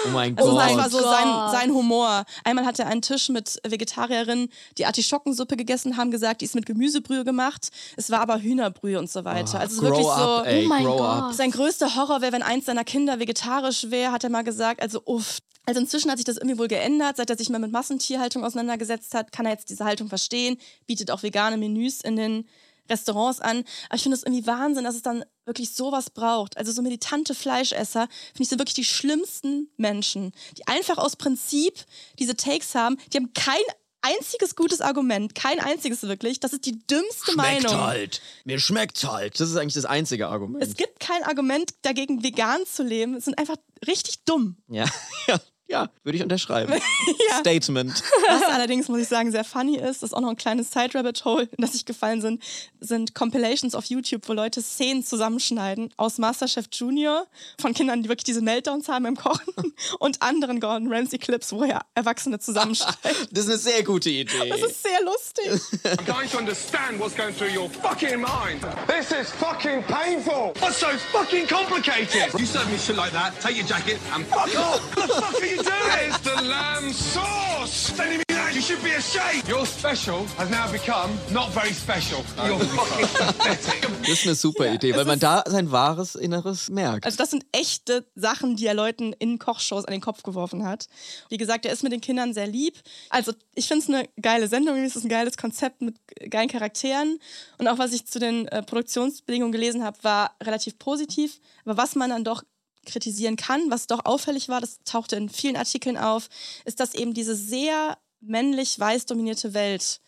[0.07, 0.61] Oh mein Also Gott.
[0.61, 2.25] das war so sein, sein Humor.
[2.45, 6.67] Einmal hat er einen Tisch mit Vegetarierinnen, die Artischockensuppe gegessen haben, gesagt, die ist mit
[6.67, 7.69] Gemüsebrühe gemacht.
[7.97, 9.61] Es war aber Hühnerbrühe und so weiter.
[9.61, 10.45] also es ist grow wirklich up, so.
[10.45, 11.35] ey, Oh mein Gott.
[11.35, 14.83] Sein größter Horror wäre, wenn eins seiner Kinder vegetarisch wäre, hat er mal gesagt.
[14.83, 15.39] Also uff.
[15.65, 17.17] Also inzwischen hat sich das irgendwie wohl geändert.
[17.17, 21.11] Seit er sich mal mit Massentierhaltung auseinandergesetzt hat, kann er jetzt diese Haltung verstehen, bietet
[21.11, 22.49] auch vegane Menüs in den
[22.89, 23.65] Restaurants an.
[23.89, 26.57] Aber ich finde es irgendwie Wahnsinn, dass es dann wirklich sowas braucht.
[26.57, 31.85] Also so militante Fleischesser, finde ich, sind wirklich die schlimmsten Menschen, die einfach aus Prinzip
[32.19, 32.97] diese Takes haben.
[33.13, 33.63] Die haben kein
[34.03, 36.41] einziges gutes Argument, kein einziges wirklich.
[36.41, 37.81] Das ist die dümmste Schmeckt Meinung.
[37.81, 38.21] halt.
[38.45, 39.41] Mir schmeckt's halt.
[39.41, 40.63] Das ist eigentlich das einzige Argument.
[40.63, 43.15] Es gibt kein Argument dagegen, vegan zu leben.
[43.15, 44.57] Es sind einfach richtig dumm.
[44.69, 44.85] Ja,
[45.29, 45.41] ja,
[45.73, 46.75] Ja, würde ich unterschreiben.
[47.41, 48.03] Statement.
[48.29, 51.63] Was allerdings, muss ich sagen, sehr funny ist, ist auch noch ein kleines Side-Rabbit-Hole, in
[51.65, 52.43] das ich gefallen sind,
[52.79, 57.27] sind Compilations auf YouTube, wo Leute Szenen zusammenschneiden aus Masterchef Junior
[57.59, 59.55] von Kindern, die wirklich diese Meltdowns haben im Kochen
[59.99, 62.93] und anderen Gordon Ramsay-Clips, wo er Erwachsene zusammenschneidet.
[63.33, 64.51] Das ist eine sehr gute Idee.
[64.51, 65.47] Das ist sehr lustig.
[65.85, 68.61] I'm trying to understand what's going through your fucking mind.
[68.87, 70.53] This is fucking painful.
[70.61, 72.33] What's so fucking complicated?
[72.39, 74.97] You serve me shit like that, take your jacket and fuck off.
[74.97, 77.93] what the fuck are you It's the lamb sauce.
[77.99, 79.49] Me that, you should be ashamed.
[79.49, 82.25] Your special has now become not very special.
[82.45, 83.89] You're fucking pathetic.
[84.01, 87.07] Das ist eine super Idee, weil man da sein wahres Inneres merkt.
[87.07, 90.89] Also das sind echte Sachen, die er Leuten in Kochshows an den Kopf geworfen hat.
[91.29, 92.81] Wie gesagt, er ist mit den Kindern sehr lieb.
[93.11, 95.97] Also ich finde es eine geile Sendung, es ist ein geiles Konzept mit
[96.31, 97.21] geilen Charakteren.
[97.59, 101.41] Und auch was ich zu den äh, Produktionsbedingungen gelesen habe, war relativ positiv.
[101.65, 102.43] Aber was man dann doch
[102.87, 106.29] kritisieren kann, was doch auffällig war, das tauchte in vielen Artikeln auf,
[106.65, 110.01] ist, dass eben diese sehr männlich weiß dominierte Welt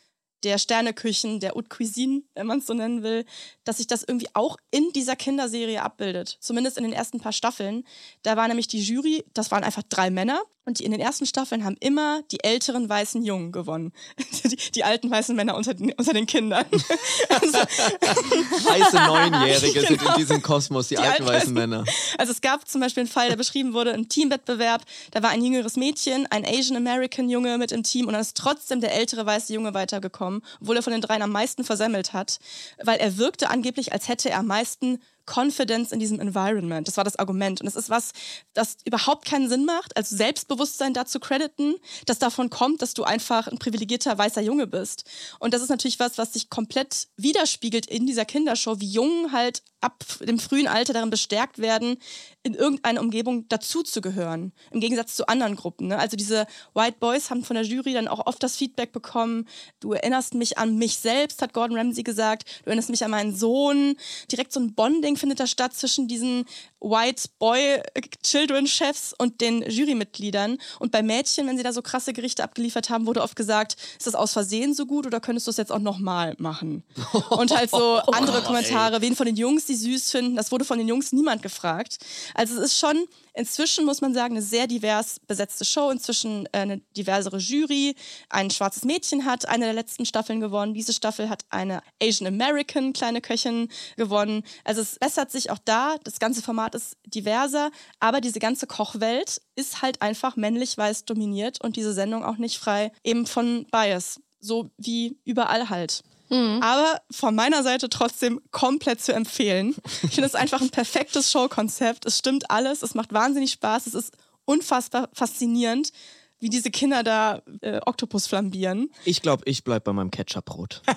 [0.45, 3.25] der Sterneküchen, der Haute Cuisine, wenn man es so nennen will,
[3.65, 6.37] dass sich das irgendwie auch in dieser Kinderserie abbildet.
[6.41, 7.85] Zumindest in den ersten paar Staffeln.
[8.23, 10.41] Da war nämlich die Jury, das waren einfach drei Männer.
[10.67, 13.93] Und die in den ersten Staffeln haben immer die älteren weißen Jungen gewonnen.
[14.45, 16.65] Die, die alten weißen Männer unter den, unter den Kindern.
[17.29, 20.17] Also, Weiße Neunjährige sind in Genau.
[20.17, 21.85] diesem Kosmos, die, Die alten alten weißen Männer.
[22.19, 24.83] Also es gab zum Beispiel einen Fall, der beschrieben wurde, ein Teamwettbewerb.
[25.11, 28.37] Da war ein jüngeres Mädchen, ein Asian American Junge mit im Team und dann ist
[28.37, 32.39] trotzdem der ältere weiße Junge weitergekommen, obwohl er von den dreien am meisten versemmelt hat,
[32.83, 36.87] weil er wirkte angeblich, als hätte er am meisten Confidence in diesem Environment.
[36.87, 37.61] Das war das Argument.
[37.61, 38.13] Und es ist was,
[38.53, 39.97] das überhaupt keinen Sinn macht.
[39.97, 41.75] Also Selbstbewusstsein dazu crediten,
[42.07, 45.05] das davon kommt, dass du einfach ein privilegierter weißer Junge bist.
[45.39, 49.63] Und das ist natürlich was, was sich komplett widerspiegelt in dieser Kindershow, wie Jungen halt
[49.85, 51.99] ab dem frühen Alter darin bestärkt werden,
[52.43, 54.53] in irgendeine Umgebung dazuzugehören.
[54.71, 55.89] Im Gegensatz zu anderen Gruppen.
[55.89, 55.99] Ne?
[55.99, 59.47] Also diese White Boys haben von der Jury dann auch oft das Feedback bekommen,
[59.81, 63.37] du erinnerst mich an mich selbst, hat Gordon Ramsay gesagt, du erinnerst mich an meinen
[63.37, 63.97] Sohn.
[64.33, 66.45] Direkt so ein Bonding findet da statt zwischen diesen
[66.81, 67.81] White Boy
[68.23, 70.59] Children Chefs und den Jurymitgliedern.
[70.79, 74.07] Und bei Mädchen, wenn sie da so krasse Gerichte abgeliefert haben, wurde oft gesagt, ist
[74.07, 76.83] das aus Versehen so gut oder könntest du es jetzt auch nochmal machen?
[77.31, 80.79] Und halt so andere Kommentare, wen von den Jungs die süß finden, das wurde von
[80.79, 81.99] den Jungs niemand gefragt.
[82.35, 85.91] Also es ist schon inzwischen, muss man sagen, eine sehr divers besetzte Show.
[85.91, 87.95] Inzwischen äh, eine diversere Jury.
[88.31, 90.75] Ein schwarzes Mädchen hat eine der letzten Staffeln gewonnen.
[90.75, 94.45] Diese Staffel hat eine Asian American kleine Köchin gewonnen.
[94.65, 95.97] Also es bessert sich auch da.
[96.05, 97.71] Das ganze Format ist diverser.
[98.01, 102.93] Aber diese ganze Kochwelt ist halt einfach männlich-weiß dominiert und diese Sendung auch nicht frei
[103.03, 104.21] eben von Bias.
[104.41, 106.03] So wie überall halt.
[106.29, 106.61] Mhm.
[106.63, 109.75] Aber von meiner Seite trotzdem komplett zu empfehlen.
[110.03, 112.07] Ich finde es einfach ein perfektes Showkonzept.
[112.07, 114.13] Es stimmt alles, es macht wahnsinnig Spaß, es ist
[114.45, 115.91] unfassbar faszinierend,
[116.39, 118.91] wie diese Kinder da äh, Oktopus flambieren.
[119.05, 120.83] Ich glaube, ich bleibe bei meinem Ketchupbrot.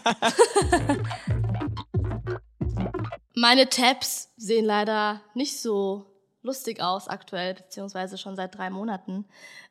[3.35, 6.05] Meine Tabs sehen leider nicht so
[6.41, 9.25] lustig aus aktuell, beziehungsweise schon seit drei Monaten.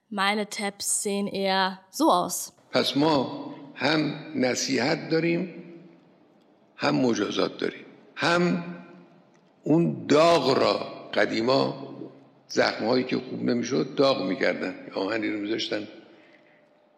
[0.08, 2.52] Meine Tabs sehen eher so aus.
[2.70, 3.26] Pass mal
[3.76, 5.54] هم نصیحت داریم
[6.76, 7.84] هم مجازات داریم.
[8.16, 8.64] هم
[9.62, 10.74] اون داغ را
[11.14, 11.86] قدیما
[12.48, 14.74] زخمهایی که خوب نمی‌شد داغ می‌کردن.
[14.94, 15.88] آهنی رو میذاشتن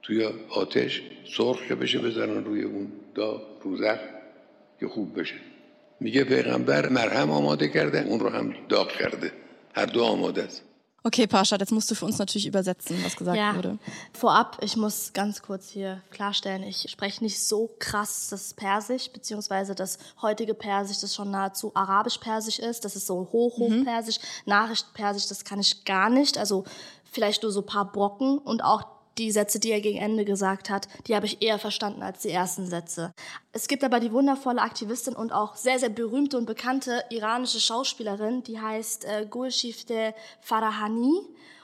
[0.03, 1.03] توی آتش
[1.37, 4.09] سرخ که بشه بذارن روی اون داغ رو زخم
[4.81, 5.35] که خوب بشه.
[6.01, 9.33] میگه پیغمبر مرهم آماده کرده اون رو هم داغ کرده.
[9.75, 10.63] هر دو آماده است.
[11.05, 13.79] Okay, Pascha, jetzt musst du für uns natürlich übersetzen, was gesagt Ja, wurde.
[14.13, 19.77] vorab, ich muss ganz kurz hier klarstellen, ich spreche nicht so krass das Persisch, beziehungsweise
[19.77, 25.61] das heutige Persisch, das schon nahezu arabisch-persisch ist, das ist so hoch-hoch-persisch, Nachrichtenpersisch, das kann
[25.61, 26.65] ich gar nicht, also
[27.05, 30.71] vielleicht nur so ein paar Brocken und auch die Sätze, die er gegen Ende gesagt
[30.71, 33.13] hat, die habe ich eher verstanden als die ersten Sätze.
[33.53, 38.43] Es gibt aber die wundervolle Aktivistin und auch sehr, sehr berühmte und bekannte iranische Schauspielerin,
[38.45, 41.21] die heißt äh, Gulshifte Farahani.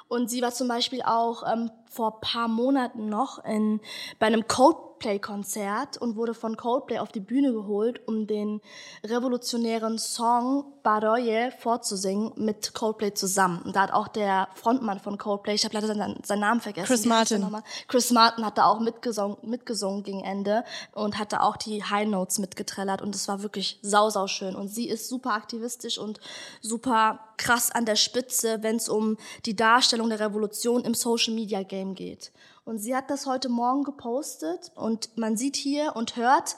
[0.08, 3.80] Und sie war zum Beispiel auch ähm, vor paar Monaten noch in,
[4.18, 8.60] bei einem Coldplay-Konzert und wurde von Coldplay auf die Bühne geholt, um den
[9.04, 13.62] revolutionären Song Baroye vorzusingen mit Coldplay zusammen.
[13.62, 16.86] Und da hat auch der Frontmann von Coldplay, ich habe leider seinen, seinen Namen vergessen.
[16.86, 17.46] Chris Martin.
[17.86, 22.38] Chris Martin hat da auch mitgesungen, mitgesungen gegen Ende und hatte auch die High Notes
[22.38, 24.56] mitgetrellert und es war wirklich sau, sau schön.
[24.56, 26.18] Und sie ist super aktivistisch und
[26.60, 31.62] super krass an der Spitze, wenn es um die Darstellung der Revolution im Social Media
[31.62, 32.32] Game geht.
[32.64, 36.56] Und sie hat das heute Morgen gepostet und man sieht hier und hört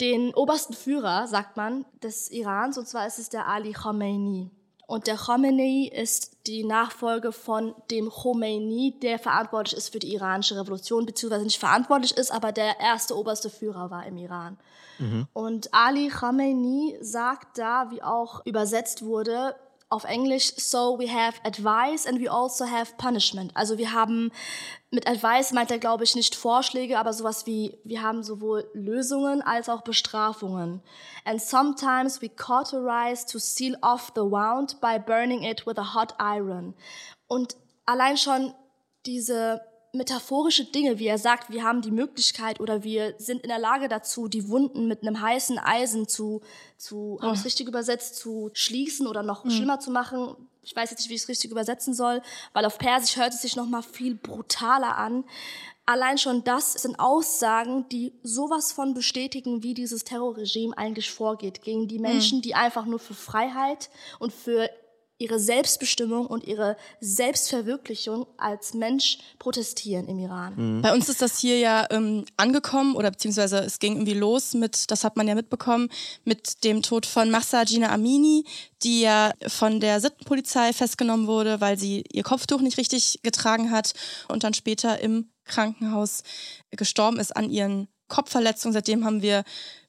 [0.00, 4.50] den obersten Führer, sagt man, des Irans, und zwar ist es der Ali Khamenei.
[4.86, 10.56] Und der Khomeini ist die Nachfolge von dem Khomeini, der verantwortlich ist für die iranische
[10.56, 14.56] Revolution, beziehungsweise nicht verantwortlich ist, aber der erste oberste Führer war im Iran.
[15.34, 19.54] Und Ali Khamenei sagt da, wie auch übersetzt wurde,
[19.90, 23.52] auf Englisch, so we have advice and we also have punishment.
[23.54, 24.30] Also wir haben,
[24.90, 29.40] mit advice meint er, glaube ich, nicht Vorschläge, aber sowas wie, wir haben sowohl Lösungen
[29.40, 30.82] als auch Bestrafungen.
[31.24, 36.14] And sometimes we cauterize to seal off the wound by burning it with a hot
[36.18, 36.74] iron.
[37.26, 38.52] Und allein schon
[39.06, 43.58] diese metaphorische Dinge, wie er sagt, wir haben die Möglichkeit oder wir sind in der
[43.58, 46.42] Lage dazu, die Wunden mit einem heißen Eisen zu,
[46.76, 50.36] zu habe ich richtig übersetzt, zu schließen oder noch schlimmer zu machen.
[50.62, 52.20] Ich weiß jetzt nicht, wie ich es richtig übersetzen soll,
[52.52, 55.24] weil auf Persisch hört es sich noch mal viel brutaler an.
[55.86, 61.88] Allein schon das sind Aussagen, die sowas von bestätigen, wie dieses Terrorregime eigentlich vorgeht gegen
[61.88, 64.68] die Menschen, die einfach nur für Freiheit und für
[65.18, 70.80] ihre Selbstbestimmung und ihre Selbstverwirklichung als Mensch protestieren im Iran.
[70.80, 74.90] Bei uns ist das hier ja ähm, angekommen oder beziehungsweise es ging irgendwie los mit,
[74.90, 75.88] das hat man ja mitbekommen,
[76.24, 78.44] mit dem Tod von Mahsa Gina Amini,
[78.82, 83.94] die ja von der Sittenpolizei festgenommen wurde, weil sie ihr Kopftuch nicht richtig getragen hat
[84.28, 86.22] und dann später im Krankenhaus
[86.70, 88.72] gestorben ist an ihren Kopfverletzungen.
[88.72, 89.44] Seitdem haben wir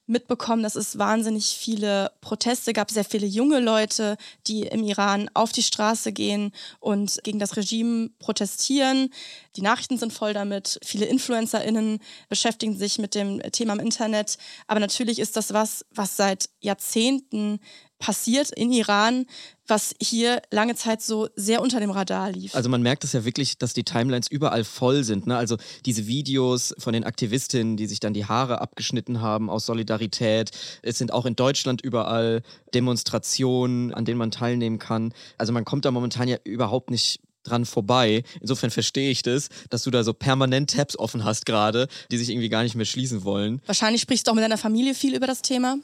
[0.09, 4.17] mitbekommen, dass es wahnsinnig viele Proteste gab, sehr viele junge Leute,
[4.47, 9.09] die im Iran auf die Straße gehen und gegen das Regime protestieren.
[9.55, 10.79] Die Nachrichten sind voll damit.
[10.83, 14.37] Viele InfluencerInnen beschäftigen sich mit dem Thema im Internet.
[14.67, 17.59] Aber natürlich ist das was, was seit Jahrzehnten
[17.99, 19.25] passiert in Iran,
[19.67, 22.55] was hier lange Zeit so sehr unter dem Radar lief.
[22.55, 25.27] Also man merkt es ja wirklich, dass die Timelines überall voll sind.
[25.27, 25.38] Ne?
[25.38, 30.51] Also diese Videos von den Aktivistinnen, die sich dann die Haare abgeschnitten haben aus Solidarität.
[30.81, 32.41] Es sind auch in Deutschland überall
[32.73, 35.13] Demonstrationen, an denen man teilnehmen kann.
[35.38, 38.23] Also man kommt da momentan ja überhaupt nicht dran vorbei.
[38.41, 42.29] Insofern verstehe ich das, dass du da so permanent Tabs offen hast gerade, die sich
[42.29, 43.62] irgendwie gar nicht mehr schließen wollen.
[43.65, 45.77] Wahrscheinlich sprichst du auch mit deiner Familie viel über das Thema.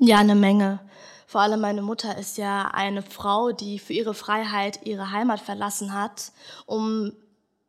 [0.00, 0.80] Ja, eine Menge.
[1.28, 5.92] Vor allem meine Mutter ist ja eine Frau, die für ihre Freiheit ihre Heimat verlassen
[5.92, 6.32] hat,
[6.64, 7.12] um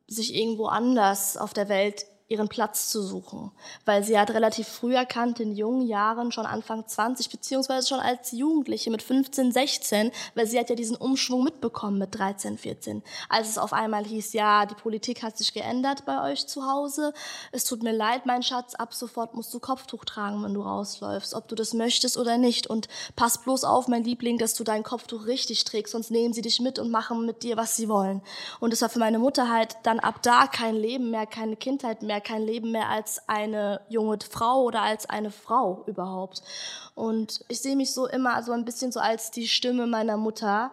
[0.06, 3.50] sich irgendwo anders auf der Welt ihren Platz zu suchen.
[3.84, 8.30] Weil sie hat relativ früh erkannt, in jungen Jahren, schon Anfang 20, beziehungsweise schon als
[8.30, 13.02] Jugendliche mit 15, 16, weil sie hat ja diesen Umschwung mitbekommen mit 13, 14.
[13.28, 17.12] Als es auf einmal hieß, ja, die Politik hat sich geändert bei euch zu Hause.
[17.50, 21.34] Es tut mir leid, mein Schatz, ab sofort musst du Kopftuch tragen, wenn du rausläufst,
[21.34, 22.68] ob du das möchtest oder nicht.
[22.68, 26.42] Und pass bloß auf, mein Liebling, dass du dein Kopftuch richtig trägst, sonst nehmen sie
[26.42, 28.22] dich mit und machen mit dir, was sie wollen.
[28.60, 32.02] Und es war für meine Mutter halt dann ab da kein Leben mehr, keine Kindheit
[32.02, 36.42] mehr, kein Leben mehr als eine junge Frau oder als eine Frau überhaupt.
[36.94, 40.72] Und ich sehe mich so immer so ein bisschen so als die Stimme meiner Mutter,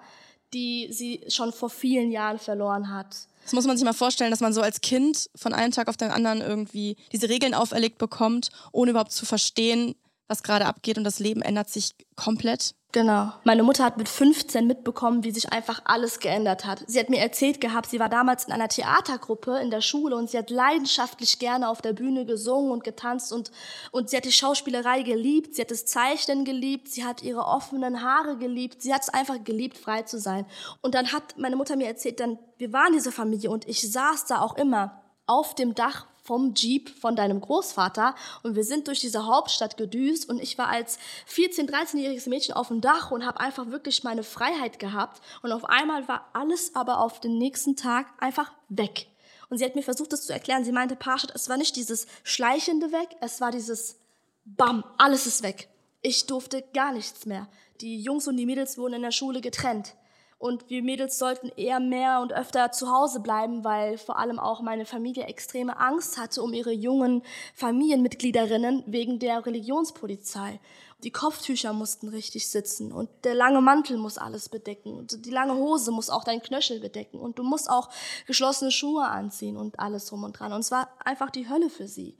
[0.53, 3.15] die sie schon vor vielen Jahren verloren hat.
[3.43, 5.97] Das muss man sich mal vorstellen, dass man so als Kind von einem Tag auf
[5.97, 9.95] den anderen irgendwie diese Regeln auferlegt bekommt, ohne überhaupt zu verstehen,
[10.27, 12.75] was gerade abgeht und das Leben ändert sich komplett.
[12.93, 13.33] Genau.
[13.43, 16.83] Meine Mutter hat mit 15 mitbekommen, wie sich einfach alles geändert hat.
[16.87, 20.29] Sie hat mir erzählt gehabt, sie war damals in einer Theatergruppe in der Schule und
[20.29, 23.51] sie hat leidenschaftlich gerne auf der Bühne gesungen und getanzt und,
[23.91, 28.01] und sie hat die Schauspielerei geliebt, sie hat das Zeichnen geliebt, sie hat ihre offenen
[28.01, 30.45] Haare geliebt, sie hat es einfach geliebt, frei zu sein.
[30.81, 34.25] Und dann hat meine Mutter mir erzählt, dann, wir waren diese Familie und ich saß
[34.27, 38.13] da auch immer auf dem Dach vom Jeep von deinem Großvater
[38.43, 42.67] und wir sind durch diese Hauptstadt gedüst und ich war als 14, 13-jähriges Mädchen auf
[42.67, 46.99] dem Dach und habe einfach wirklich meine Freiheit gehabt und auf einmal war alles aber
[46.99, 49.07] auf den nächsten Tag einfach weg.
[49.49, 50.65] Und sie hat mir versucht, das zu erklären.
[50.65, 53.97] Sie meinte, Parshad, es war nicht dieses Schleichende weg, es war dieses
[54.43, 55.69] Bam, alles ist weg.
[56.01, 57.47] Ich durfte gar nichts mehr.
[57.79, 59.95] Die Jungs und die Mädels wurden in der Schule getrennt.
[60.39, 64.61] Und wir Mädels sollten eher mehr und öfter zu Hause bleiben, weil vor allem auch
[64.61, 67.23] meine Familie extreme Angst hatte um ihre jungen
[67.55, 70.59] Familienmitgliederinnen wegen der Religionspolizei.
[71.03, 75.55] Die Kopftücher mussten richtig sitzen und der lange Mantel muss alles bedecken und die lange
[75.55, 77.89] Hose muss auch dein Knöchel bedecken und du musst auch
[78.25, 80.53] geschlossene Schuhe anziehen und alles drum und dran.
[80.53, 82.17] Und es war einfach die Hölle für sie.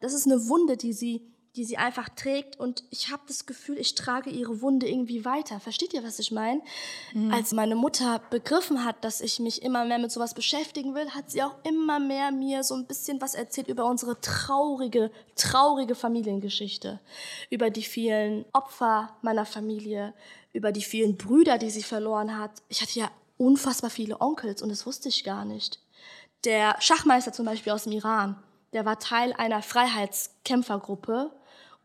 [0.00, 3.76] Das ist eine Wunde, die sie die sie einfach trägt und ich habe das Gefühl,
[3.78, 5.58] ich trage ihre Wunde irgendwie weiter.
[5.58, 6.60] Versteht ihr, was ich meine?
[7.12, 7.32] Mhm.
[7.32, 11.30] Als meine Mutter begriffen hat, dass ich mich immer mehr mit sowas beschäftigen will, hat
[11.30, 17.00] sie auch immer mehr mir so ein bisschen was erzählt über unsere traurige, traurige Familiengeschichte,
[17.50, 20.14] über die vielen Opfer meiner Familie,
[20.52, 22.52] über die vielen Brüder, die sie verloren hat.
[22.68, 25.80] Ich hatte ja unfassbar viele Onkels und das wusste ich gar nicht.
[26.44, 28.40] Der Schachmeister zum Beispiel aus dem Iran,
[28.72, 31.32] der war Teil einer Freiheitskämpfergruppe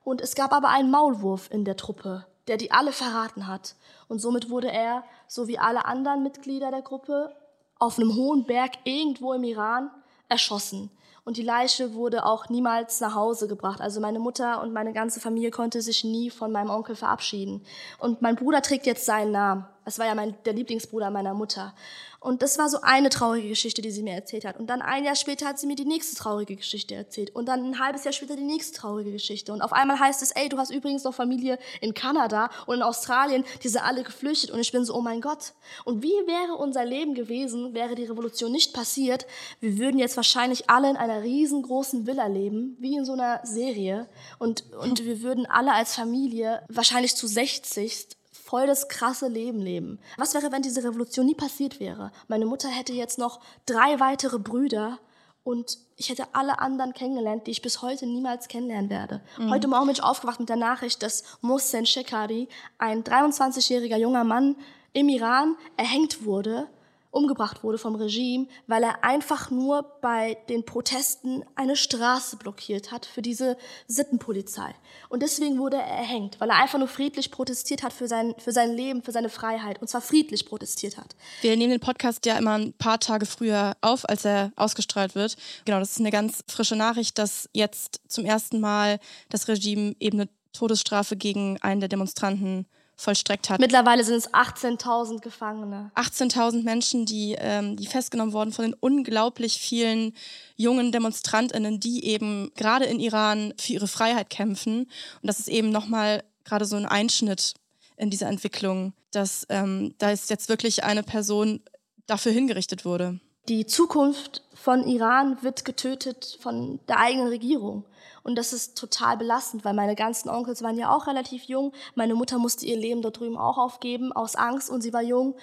[0.06, 2.26] und es gab aber einen Maulwurf in der Truppe.
[2.48, 3.76] der die alle verraten hat.
[4.08, 7.36] Und somit wurde er, so wie alle anderen Mitglieder der Gruppe,
[7.80, 9.90] auf einem hohen Berg irgendwo im Iran
[10.30, 10.92] erschossen.
[11.24, 13.82] Und die Leiche wurde auch niemals nach Hause gebracht.
[13.82, 17.66] Also meine Mutter und meine ganze Familie konnte sich nie von meinem Onkel verabschieden.
[17.98, 19.66] Und mein Bruder trägt jetzt seinen Namen.
[19.86, 21.76] Es war ja mein, der Lieblingsbruder meiner Mutter.
[22.20, 24.58] Und das war so eine traurige Geschichte, die sie mir erzählt hat.
[24.58, 27.36] Und dann ein Jahr später hat sie mir die nächste traurige Geschichte erzählt.
[27.36, 29.54] Und dann ein halbes Jahr später die nächste traurige Geschichte.
[29.54, 32.82] Und auf einmal heißt es, ey, du hast übrigens noch Familie in Kanada und in
[32.82, 34.50] Australien, die sind alle geflüchtet.
[34.50, 35.54] Und ich bin so, oh mein Gott.
[35.84, 39.28] Und wie wäre unser Leben gewesen, wäre die Revolution nicht passiert?
[39.60, 44.10] Wir würden jetzt wahrscheinlich alle in einer riesengroßen Villa leben, wie in so einer Serie.
[44.40, 48.08] Und, und wir würden alle als Familie wahrscheinlich zu 60
[48.46, 50.00] voll das krasse Leben leben.
[50.18, 52.12] Was wäre, wenn diese Revolution nie passiert wäre?
[52.28, 55.00] Meine Mutter hätte jetzt noch drei weitere Brüder
[55.44, 59.22] und ich hätte alle anderen kennengelernt, die ich bis heute niemals kennenlernen werde.
[59.40, 59.50] Mhm.
[59.50, 64.56] Heute Morgen bin ich aufgewacht mit der Nachricht, dass Mohsen Shekari, ein 23-jähriger junger Mann
[64.94, 66.68] im Iran, erhängt wurde
[67.16, 73.06] umgebracht wurde vom Regime, weil er einfach nur bei den Protesten eine Straße blockiert hat
[73.06, 74.76] für diese Sittenpolizei.
[75.08, 78.52] Und deswegen wurde er erhängt, weil er einfach nur friedlich protestiert hat für sein, für
[78.52, 79.82] sein Leben, für seine Freiheit.
[79.82, 81.16] Und zwar friedlich protestiert hat.
[81.42, 85.38] Wir nehmen den Podcast ja immer ein paar Tage früher auf, als er ausgestrahlt wird.
[85.64, 89.00] Genau, das ist eine ganz frische Nachricht, dass jetzt zum ersten Mal
[89.30, 93.60] das Regime eben eine Todesstrafe gegen einen der Demonstranten vollstreckt hat.
[93.60, 95.92] Mittlerweile sind es 18.000 Gefangene.
[95.96, 100.14] 18.000 Menschen, die, ähm, die festgenommen wurden von den unglaublich vielen
[100.56, 104.80] jungen DemonstrantInnen, die eben gerade in Iran für ihre Freiheit kämpfen.
[105.22, 107.54] Und das ist eben nochmal gerade so ein Einschnitt
[107.98, 111.62] in dieser Entwicklung, dass ähm, da ist jetzt wirklich eine Person
[112.08, 113.20] dafür hingerichtet wurde.
[113.48, 117.86] Die Zukunft von Iran wird getötet von der eigenen Regierung.
[118.26, 121.74] Und das ist total belastend, weil meine ganzen Onkels waren ja auch relativ jung.
[121.94, 125.36] Meine Mutter musste ihr Leben dort drüben auch aufgeben, aus Angst, und sie war jung.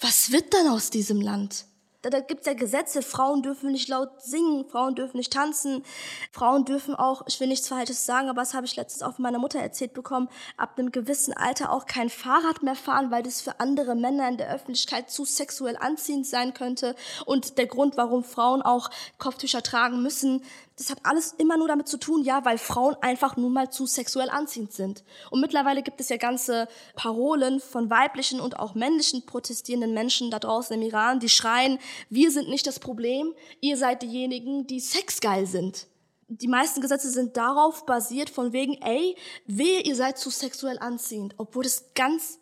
[0.00, 1.66] Was wird dann aus diesem Land?
[2.00, 5.84] Da, da gibt es ja Gesetze, Frauen dürfen nicht laut singen, Frauen dürfen nicht tanzen,
[6.32, 9.22] Frauen dürfen auch, ich will nichts Falsches sagen, aber das habe ich letztens auch von
[9.22, 13.42] meiner Mutter erzählt bekommen, ab einem gewissen Alter auch kein Fahrrad mehr fahren, weil das
[13.42, 16.96] für andere Männer in der Öffentlichkeit zu sexuell anziehend sein könnte.
[17.24, 20.42] Und der Grund, warum Frauen auch Kopftücher tragen müssen,
[20.76, 23.86] das hat alles immer nur damit zu tun, ja, weil Frauen einfach nun mal zu
[23.86, 25.04] sexuell anziehend sind.
[25.30, 30.38] Und mittlerweile gibt es ja ganze Parolen von weiblichen und auch männlichen protestierenden Menschen da
[30.38, 35.46] draußen im Iran, die schreien, wir sind nicht das Problem, ihr seid diejenigen, die sexgeil
[35.46, 35.86] sind.
[36.28, 41.34] Die meisten Gesetze sind darauf basiert, von wegen, ey, wehe, ihr seid zu sexuell anziehend,
[41.36, 42.38] obwohl das ganz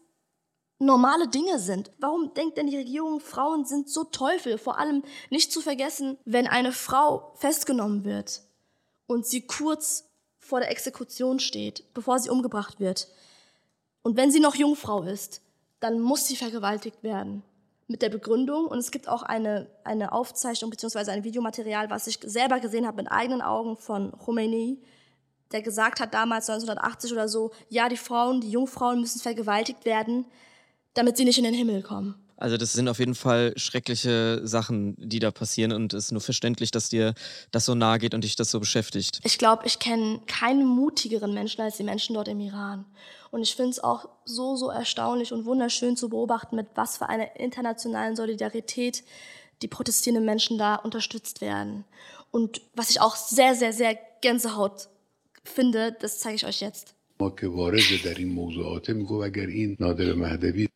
[0.81, 1.93] normale Dinge sind.
[1.99, 4.59] Warum denkt denn die Regierung, Frauen sind so Teufel?
[4.59, 8.43] Vor allem nicht zu vergessen, wenn eine Frau festgenommen wird
[9.07, 13.09] und sie kurz vor der Exekution steht, bevor sie umgebracht wird.
[14.03, 15.43] Und wenn sie noch Jungfrau ist,
[15.79, 17.43] dann muss sie vergewaltigt werden.
[17.87, 21.11] Mit der Begründung, und es gibt auch eine, eine Aufzeichnung bzw.
[21.11, 24.81] ein Videomaterial, was ich selber gesehen habe mit eigenen Augen von Khomeini,
[25.53, 30.25] der gesagt hat damals 1980 oder so, ja, die Frauen, die Jungfrauen müssen vergewaltigt werden,
[30.95, 32.15] damit sie nicht in den Himmel kommen.
[32.41, 36.23] Also das sind auf jeden Fall schreckliche Sachen, die da passieren und es ist nur
[36.23, 37.13] verständlich, dass dir
[37.51, 39.21] das so nahe geht und dich das so beschäftigt.
[39.25, 42.87] Ich glaube, ich kenne keinen mutigeren Menschen als die Menschen dort im Iran.
[43.31, 47.11] Und ich finde es auch so, so erstaunlich und wunderschön zu beobachten, mit was für
[47.11, 49.05] einer internationalen Solidarität
[49.61, 51.85] die protestierenden Menschen da unterstützt werden.
[52.31, 54.89] Und was ich auch sehr, sehr, sehr Gänsehaut
[55.45, 56.95] finde, das zeige ich euch jetzt.
[57.20, 60.68] ما که وارد در این موضوعات میگو اگر این نادر مهدوی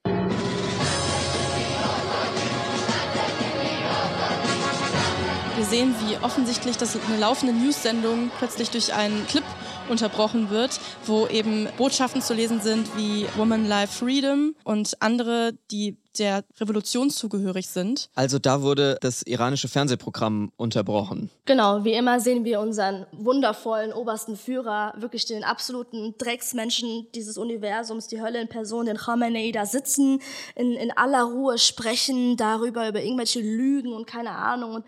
[5.60, 9.44] Wir sehen, wie offensichtlich das eine laufende News-Sendung plötzlich durch einen Clip
[9.90, 15.98] unterbrochen wird, wo eben Botschaften zu lesen sind wie Woman Life Freedom und andere, die
[16.19, 18.09] der Revolution zugehörig sind.
[18.15, 21.31] Also da wurde das iranische Fernsehprogramm unterbrochen.
[21.45, 28.07] Genau, wie immer sehen wir unseren wundervollen obersten Führer, wirklich den absoluten Drecksmenschen dieses Universums,
[28.07, 30.21] die Hölle in Person, den Khamenei, da sitzen,
[30.55, 34.75] in, in aller Ruhe sprechen darüber, über irgendwelche Lügen und keine Ahnung.
[34.75, 34.85] Und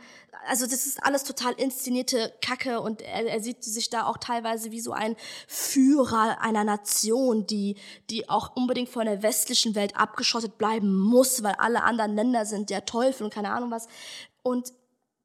[0.49, 4.71] also das ist alles total inszenierte Kacke und er, er sieht sich da auch teilweise
[4.71, 7.77] wie so ein Führer einer Nation, die,
[8.11, 12.71] die auch unbedingt von der westlichen Welt abgeschottet bleiben muss, weil alle anderen Länder sind
[12.71, 13.89] der Teufel und keine Ahnung was.
[14.43, 14.73] Und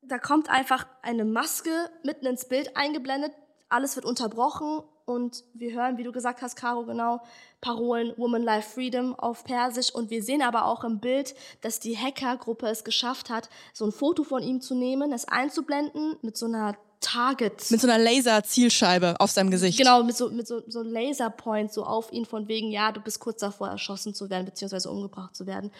[0.01, 1.71] da kommt einfach eine Maske
[2.03, 3.31] mitten ins Bild eingeblendet,
[3.69, 7.21] alles wird unterbrochen und wir hören, wie du gesagt hast, Caro, genau,
[7.61, 11.97] Parolen Woman Life Freedom auf Persisch und wir sehen aber auch im Bild, dass die
[11.97, 16.47] Hackergruppe es geschafft hat, so ein Foto von ihm zu nehmen, es einzublenden mit so
[16.47, 17.69] einer Target.
[17.71, 19.77] Mit so einer Laser-Zielscheibe auf seinem Gesicht.
[19.77, 23.19] Genau, mit so, mit so, so Laserpoint so auf ihn von wegen, ja, du bist
[23.19, 25.71] kurz davor, erschossen zu werden, beziehungsweise umgebracht zu werden.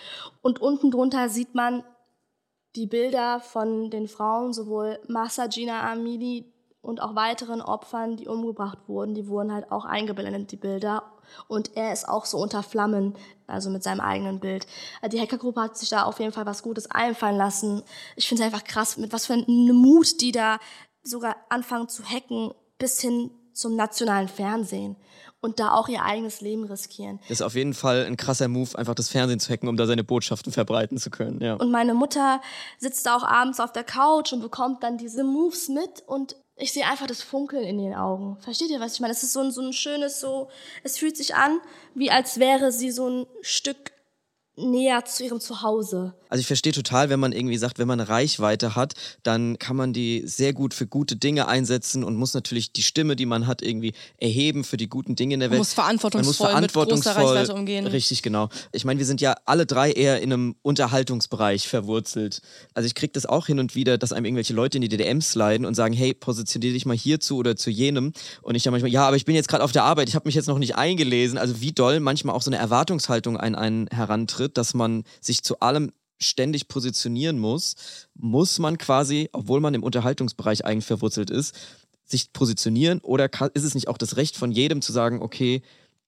[0.41, 1.84] Und unten drunter sieht man
[2.76, 6.51] die Bilder von den Frauen, sowohl Massagina Amini
[6.82, 11.03] und auch weiteren Opfern, die umgebracht wurden, die wurden halt auch eingeblendet, die Bilder.
[11.47, 13.15] Und er ist auch so unter Flammen,
[13.45, 14.65] also mit seinem eigenen Bild.
[15.11, 17.84] Die Hackergruppe hat sich da auf jeden Fall was Gutes einfallen lassen.
[18.15, 20.57] Ich finde es einfach krass, mit was für einem Mut die da
[21.03, 24.95] sogar anfangen zu hacken, bis hin zum nationalen Fernsehen
[25.41, 27.19] und da auch ihr eigenes Leben riskieren.
[27.27, 29.87] Das ist auf jeden Fall ein krasser Move, einfach das Fernsehen zu hacken, um da
[29.87, 31.41] seine Botschaften verbreiten zu können.
[31.41, 31.55] Ja.
[31.55, 32.41] Und meine Mutter
[32.77, 36.73] sitzt da auch abends auf der Couch und bekommt dann diese Moves mit und ich
[36.73, 38.37] sehe einfach das Funkeln in den Augen.
[38.41, 39.13] Versteht ihr, was ich meine?
[39.13, 40.49] Es ist so ein, so ein schönes, so,
[40.83, 41.59] es fühlt sich an,
[41.95, 43.91] wie als wäre sie so ein Stück
[44.70, 46.14] näher zu ihrem Zuhause.
[46.30, 48.93] Also ich verstehe total, wenn man irgendwie sagt, wenn man eine Reichweite hat,
[49.24, 53.18] dann kann man die sehr gut für gute Dinge einsetzen und muss natürlich die Stimme,
[53.18, 55.59] die man hat, irgendwie erheben für die guten Dinge in der Man Welt.
[55.59, 57.86] muss verantwortungsvoll, man muss verantwortungsvoll mit großer Reichweite umgehen.
[57.88, 58.47] Richtig, genau.
[58.72, 62.41] Ich meine, wir sind ja alle drei eher in einem Unterhaltungsbereich verwurzelt.
[62.74, 65.32] Also ich kriege das auch hin und wieder, dass einem irgendwelche Leute in die DDMs
[65.32, 68.14] sliden und sagen, hey, positionier dich mal hierzu oder zu jenem.
[68.41, 70.28] Und ich dann manchmal, ja, aber ich bin jetzt gerade auf der Arbeit, ich habe
[70.28, 71.38] mich jetzt noch nicht eingelesen.
[71.38, 75.59] Also wie doll manchmal auch so eine Erwartungshaltung an einen herantritt, dass man sich zu
[75.59, 77.75] allem ständig positionieren muss,
[78.13, 81.55] muss man quasi, obwohl man im Unterhaltungsbereich eigentlich verwurzelt ist,
[82.05, 85.61] sich positionieren oder ist es nicht auch das Recht von jedem zu sagen, okay,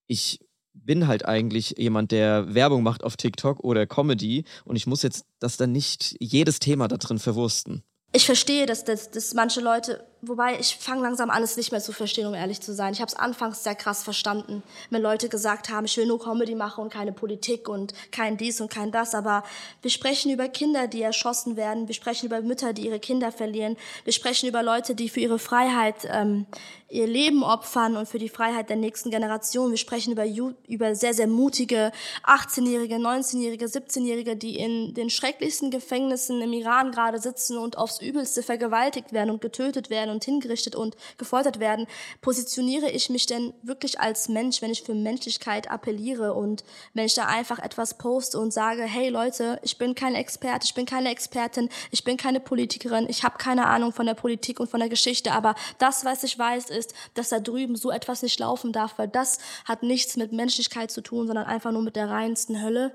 [0.08, 0.40] ich
[0.74, 5.26] bin halt eigentlich jemand, der Werbung macht auf TikTok oder Comedy und ich muss jetzt
[5.40, 7.84] das dann nicht jedes Thema da drin verwursten.
[8.12, 11.82] Ich verstehe, dass, dass, dass manche Leute, wobei ich fange langsam an, es nicht mehr
[11.82, 12.94] zu verstehen, um ehrlich zu sein.
[12.94, 16.56] Ich habe es anfangs sehr krass verstanden, wenn Leute gesagt haben, ich will nur Comedy
[16.56, 19.16] machen und keine Politik und kein dies und kein das.
[19.16, 19.44] Aber
[19.82, 21.88] wir sprechen über Kinder, die erschossen werden.
[21.88, 23.78] Wir sprechen über Mütter, die ihre Kinder verlieren.
[24.06, 26.46] Wir sprechen über Leute, die für ihre Freiheit ähm,
[26.94, 29.72] ihr Leben opfern und für die Freiheit der nächsten Generation.
[29.72, 30.26] Wir sprechen über,
[30.68, 31.92] über sehr, sehr mutige
[32.24, 38.44] 18-Jährige, 19-Jährige, 17-Jährige, die in den schrecklichsten Gefängnissen im Iran gerade sitzen und aufs Übelste
[38.44, 41.88] vergewaltigt werden und getötet werden und hingerichtet und gefoltert werden.
[42.22, 47.16] Positioniere ich mich denn wirklich als Mensch, wenn ich für Menschlichkeit appelliere und wenn ich
[47.16, 51.10] da einfach etwas poste und sage, hey Leute, ich bin kein Experte, ich bin keine
[51.10, 54.90] Expertin, ich bin keine Politikerin, ich habe keine Ahnung von der Politik und von der
[54.90, 58.98] Geschichte, aber das, was ich weiß, ist, dass da drüben so etwas nicht laufen darf,
[58.98, 62.94] weil das hat nichts mit Menschlichkeit zu tun, sondern einfach nur mit der reinsten Hölle.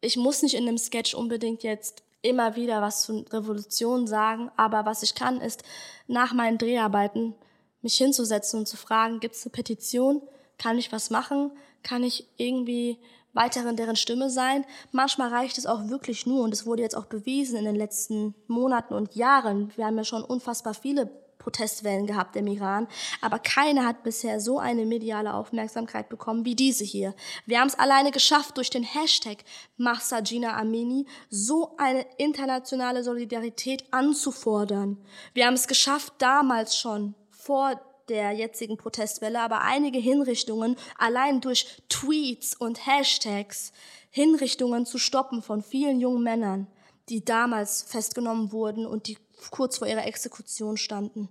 [0.00, 4.84] Ich muss nicht in einem Sketch unbedingt jetzt immer wieder was zu Revolution sagen, aber
[4.84, 5.62] was ich kann, ist
[6.06, 7.34] nach meinen Dreharbeiten
[7.82, 10.22] mich hinzusetzen und zu fragen, gibt es eine Petition?
[10.56, 11.50] Kann ich was machen?
[11.82, 12.98] Kann ich irgendwie
[13.32, 14.64] weiterhin deren Stimme sein?
[14.92, 18.34] Manchmal reicht es auch wirklich nur, und es wurde jetzt auch bewiesen in den letzten
[18.46, 19.72] Monaten und Jahren.
[19.76, 21.10] Wir haben ja schon unfassbar viele
[21.42, 22.88] Protestwellen gehabt im Iran,
[23.20, 27.14] aber keine hat bisher so eine mediale Aufmerksamkeit bekommen wie diese hier.
[27.46, 29.38] Wir haben es alleine geschafft, durch den Hashtag
[29.76, 34.98] Mahsajina Amini so eine internationale Solidarität anzufordern.
[35.34, 41.82] Wir haben es geschafft, damals schon vor der jetzigen Protestwelle, aber einige Hinrichtungen allein durch
[41.88, 43.72] Tweets und Hashtags
[44.10, 46.66] Hinrichtungen zu stoppen von vielen jungen Männern,
[47.08, 49.16] die damals festgenommen wurden und die
[49.50, 51.28] kurz vor ihrer Exekution standen.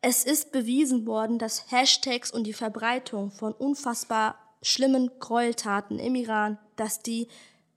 [0.00, 6.58] Es ist bewiesen worden, dass Hashtags und die Verbreitung von unfassbar schlimmen Gräueltaten im Iran,
[6.76, 7.28] dass die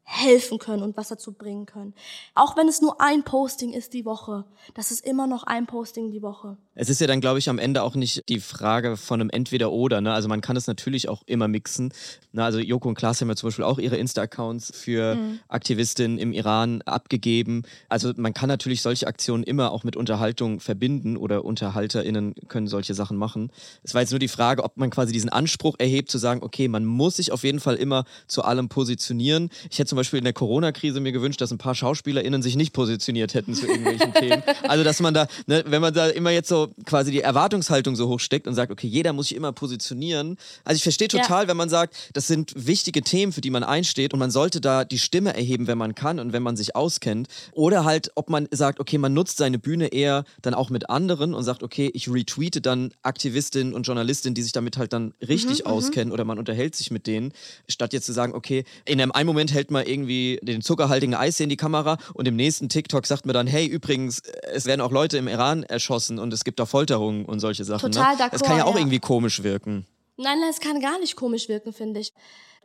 [0.03, 1.93] helfen können und was dazu bringen können.
[2.33, 6.11] Auch wenn es nur ein Posting ist die Woche, das ist immer noch ein Posting
[6.11, 6.57] die Woche.
[6.79, 9.99] Es ist ja dann, glaube ich, am Ende auch nicht die Frage von einem Entweder-Oder.
[9.99, 10.13] Ne?
[10.13, 11.91] Also man kann es natürlich auch immer mixen.
[12.33, 12.43] Ne?
[12.43, 15.39] Also Joko und Klaas haben ja zum Beispiel auch ihre Insta-Accounts für Mhm.
[15.47, 17.63] Aktivistinnen im Iran abgegeben.
[17.89, 22.93] Also man kann natürlich solche Aktionen immer auch mit Unterhaltung verbinden oder UnterhalterInnen können solche
[22.93, 23.51] Sachen machen.
[23.83, 26.67] Es war jetzt nur die Frage, ob man quasi diesen Anspruch erhebt, zu sagen, okay,
[26.67, 29.49] man muss sich auf jeden Fall immer zu allem positionieren.
[29.71, 32.73] Ich hätte zum Beispiel in der Corona-Krise mir gewünscht, dass ein paar SchauspielerInnen sich nicht
[32.73, 34.43] positioniert hätten zu irgendwelchen Themen.
[34.67, 38.07] Also dass man da, ne, wenn man da immer jetzt so quasi die Erwartungshaltung so
[38.07, 40.37] hoch steckt und sagt, okay, jeder muss sich immer positionieren.
[40.63, 41.21] Also ich verstehe Ja.
[41.21, 44.61] total, wenn man sagt, das sind wichtige Themen, für die man einsteht und man sollte
[44.61, 47.27] da die Stimme erheben, wenn man kann und wenn man sich auskennt.
[47.53, 51.33] Oder halt, ob man sagt, okay, man nutzt seine Bühne eher dann auch mit anderen
[51.33, 55.65] und sagt, okay, ich retweete dann Aktivistinnen und Journalistinnen, die sich damit halt dann richtig
[55.65, 57.31] Mhm, auskennen oder man unterhält sich mit denen,
[57.67, 61.39] statt jetzt zu sagen, okay, in einem einen Moment hält man irgendwie den zuckerhaltigen Eis
[61.39, 64.21] in die Kamera und im nächsten TikTok sagt man dann, hey, übrigens,
[64.53, 67.91] es werden auch Leute im Iran erschossen und es gibt da Folterungen und solche Sachen.
[67.91, 68.29] Total ne?
[68.31, 68.79] Das kann ja d'accord, auch ja.
[68.79, 69.85] irgendwie komisch wirken.
[70.17, 72.13] Nein, nein, es kann gar nicht komisch wirken, finde ich.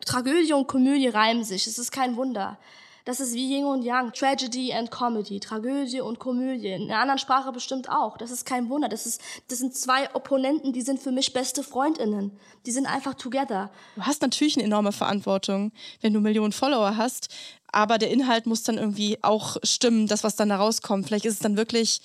[0.04, 1.66] Tragödie und Komödie reimen sich.
[1.66, 2.58] Es ist kein Wunder.
[3.04, 6.68] Das ist wie Yin und Yang, Tragedy and Comedy, Tragödie und Komödie.
[6.68, 8.16] In einer anderen Sprache bestimmt auch.
[8.16, 8.88] Das ist kein Wunder.
[8.88, 12.30] Das, ist, das sind zwei Opponenten, die sind für mich beste Freundinnen.
[12.64, 13.70] Die sind einfach together.
[13.96, 17.28] Du hast natürlich eine enorme Verantwortung, wenn du Millionen Follower hast,
[17.72, 21.06] aber der Inhalt muss dann irgendwie auch stimmen, das, was dann da rauskommt.
[21.06, 22.02] Vielleicht ist es dann wirklich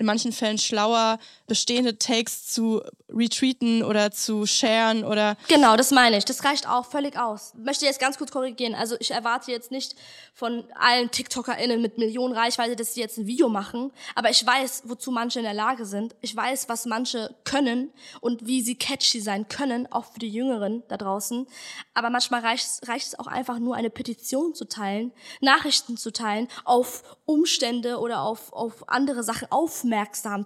[0.00, 5.36] in manchen Fällen schlauer, bestehende Takes zu retweeten oder zu sharen oder.
[5.46, 6.24] Genau, das meine ich.
[6.24, 7.52] Das reicht auch völlig aus.
[7.54, 8.74] Möchte jetzt ganz kurz korrigieren.
[8.74, 9.94] Also ich erwarte jetzt nicht
[10.32, 13.92] von allen TikTokerInnen mit Millionen Reichweite, dass sie jetzt ein Video machen.
[14.14, 16.16] Aber ich weiß, wozu manche in der Lage sind.
[16.22, 20.82] Ich weiß, was manche können und wie sie catchy sein können, auch für die Jüngeren
[20.88, 21.46] da draußen.
[21.92, 26.48] Aber manchmal reicht, reicht es auch einfach nur, eine Petition zu teilen, Nachrichten zu teilen,
[26.64, 29.89] auf Umstände oder auf, auf andere Sachen aufmerksam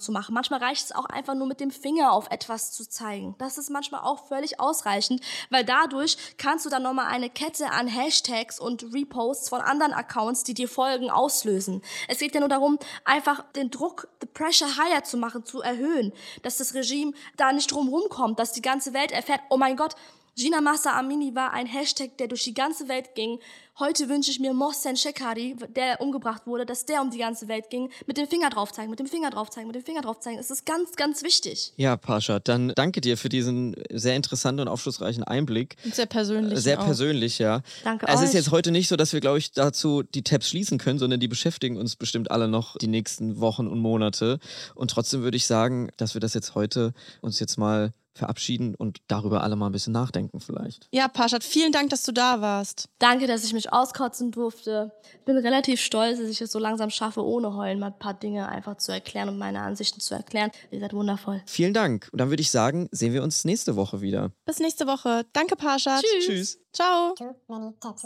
[0.01, 0.34] zu machen.
[0.34, 3.34] Manchmal reicht es auch einfach nur mit dem Finger auf etwas zu zeigen.
[3.38, 7.86] Das ist manchmal auch völlig ausreichend, weil dadurch kannst du dann nochmal eine Kette an
[7.86, 11.82] Hashtags und Reposts von anderen Accounts, die dir folgen, auslösen.
[12.09, 16.12] Es geht ja nur darum, einfach den Druck, the pressure higher zu machen, zu erhöhen,
[16.42, 19.95] dass das Regime da nicht drum rumkommt, dass die ganze Welt erfährt, oh mein Gott,
[20.37, 23.39] Gina Massa Amini war ein Hashtag, der durch die ganze Welt ging.
[23.78, 27.70] Heute wünsche ich mir Mohsen Shekari, der umgebracht wurde, dass der um die ganze Welt
[27.70, 30.18] ging, mit dem Finger drauf zeigen, mit dem Finger drauf zeigen, mit dem Finger drauf
[30.18, 30.39] zeigen.
[30.41, 31.72] Es ist ganz, ganz wichtig.
[31.76, 35.76] Ja, Pascha, dann danke dir für diesen sehr interessanten und aufschlussreichen Einblick.
[35.85, 36.59] Und sehr persönlich.
[36.59, 36.85] Sehr auch.
[36.85, 37.62] persönlich, ja.
[37.85, 38.24] Danke Es euch.
[38.24, 41.20] ist jetzt heute nicht so, dass wir, glaube ich, dazu die Tabs schließen können, sondern
[41.20, 44.41] die beschäftigen uns bestimmt alle noch die nächsten Wochen und Monate.
[44.74, 48.99] Und trotzdem würde ich sagen, dass wir das jetzt heute uns jetzt mal verabschieden und
[49.09, 50.89] darüber alle mal ein bisschen nachdenken vielleicht.
[50.93, 52.89] Ja, Parshad, vielen Dank, dass du da warst.
[52.99, 54.93] Danke, dass ich mich auskotzen durfte.
[55.25, 58.49] Bin relativ stolz, dass ich es so langsam schaffe, ohne heulen mal ein paar Dinge
[58.49, 60.51] einfach zu erklären und meine Ansichten zu erklären.
[60.71, 61.43] Ihr seid wundervoll.
[61.47, 62.09] Vielen Dank.
[62.12, 64.31] Und dann würde ich sagen, sehen wir uns nächste Woche wieder.
[64.47, 65.27] Bis nächste Woche.
[65.33, 66.03] Danke, Parshad.
[66.03, 66.27] Tschüss.
[66.27, 66.59] Tschüss.
[66.75, 67.15] Ciao.
[67.17, 68.03] Too many tabs,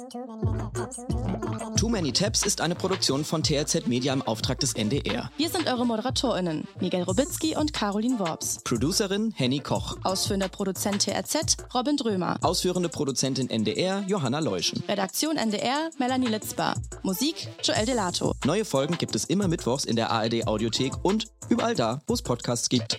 [1.77, 5.31] too many too Tabs ist eine Produktion von TRZ Media im Auftrag des NDR.
[5.39, 8.61] Wir sind eure ModeratorInnen, Miguel Robitzky und Caroline Worps.
[8.65, 9.97] Producerin Henny Koch.
[10.03, 12.39] Ausführender Produzent TRZ Robin Drömer.
[12.43, 14.83] Ausführende Produzentin NDR Johanna Leuschen.
[14.89, 16.75] Redaktion NDR Melanie Litzbar.
[17.03, 18.35] Musik Joel Delato.
[18.45, 22.23] Neue Folgen gibt es immer mittwochs in der ARD Audiothek und überall da, wo es
[22.23, 22.99] Podcasts gibt.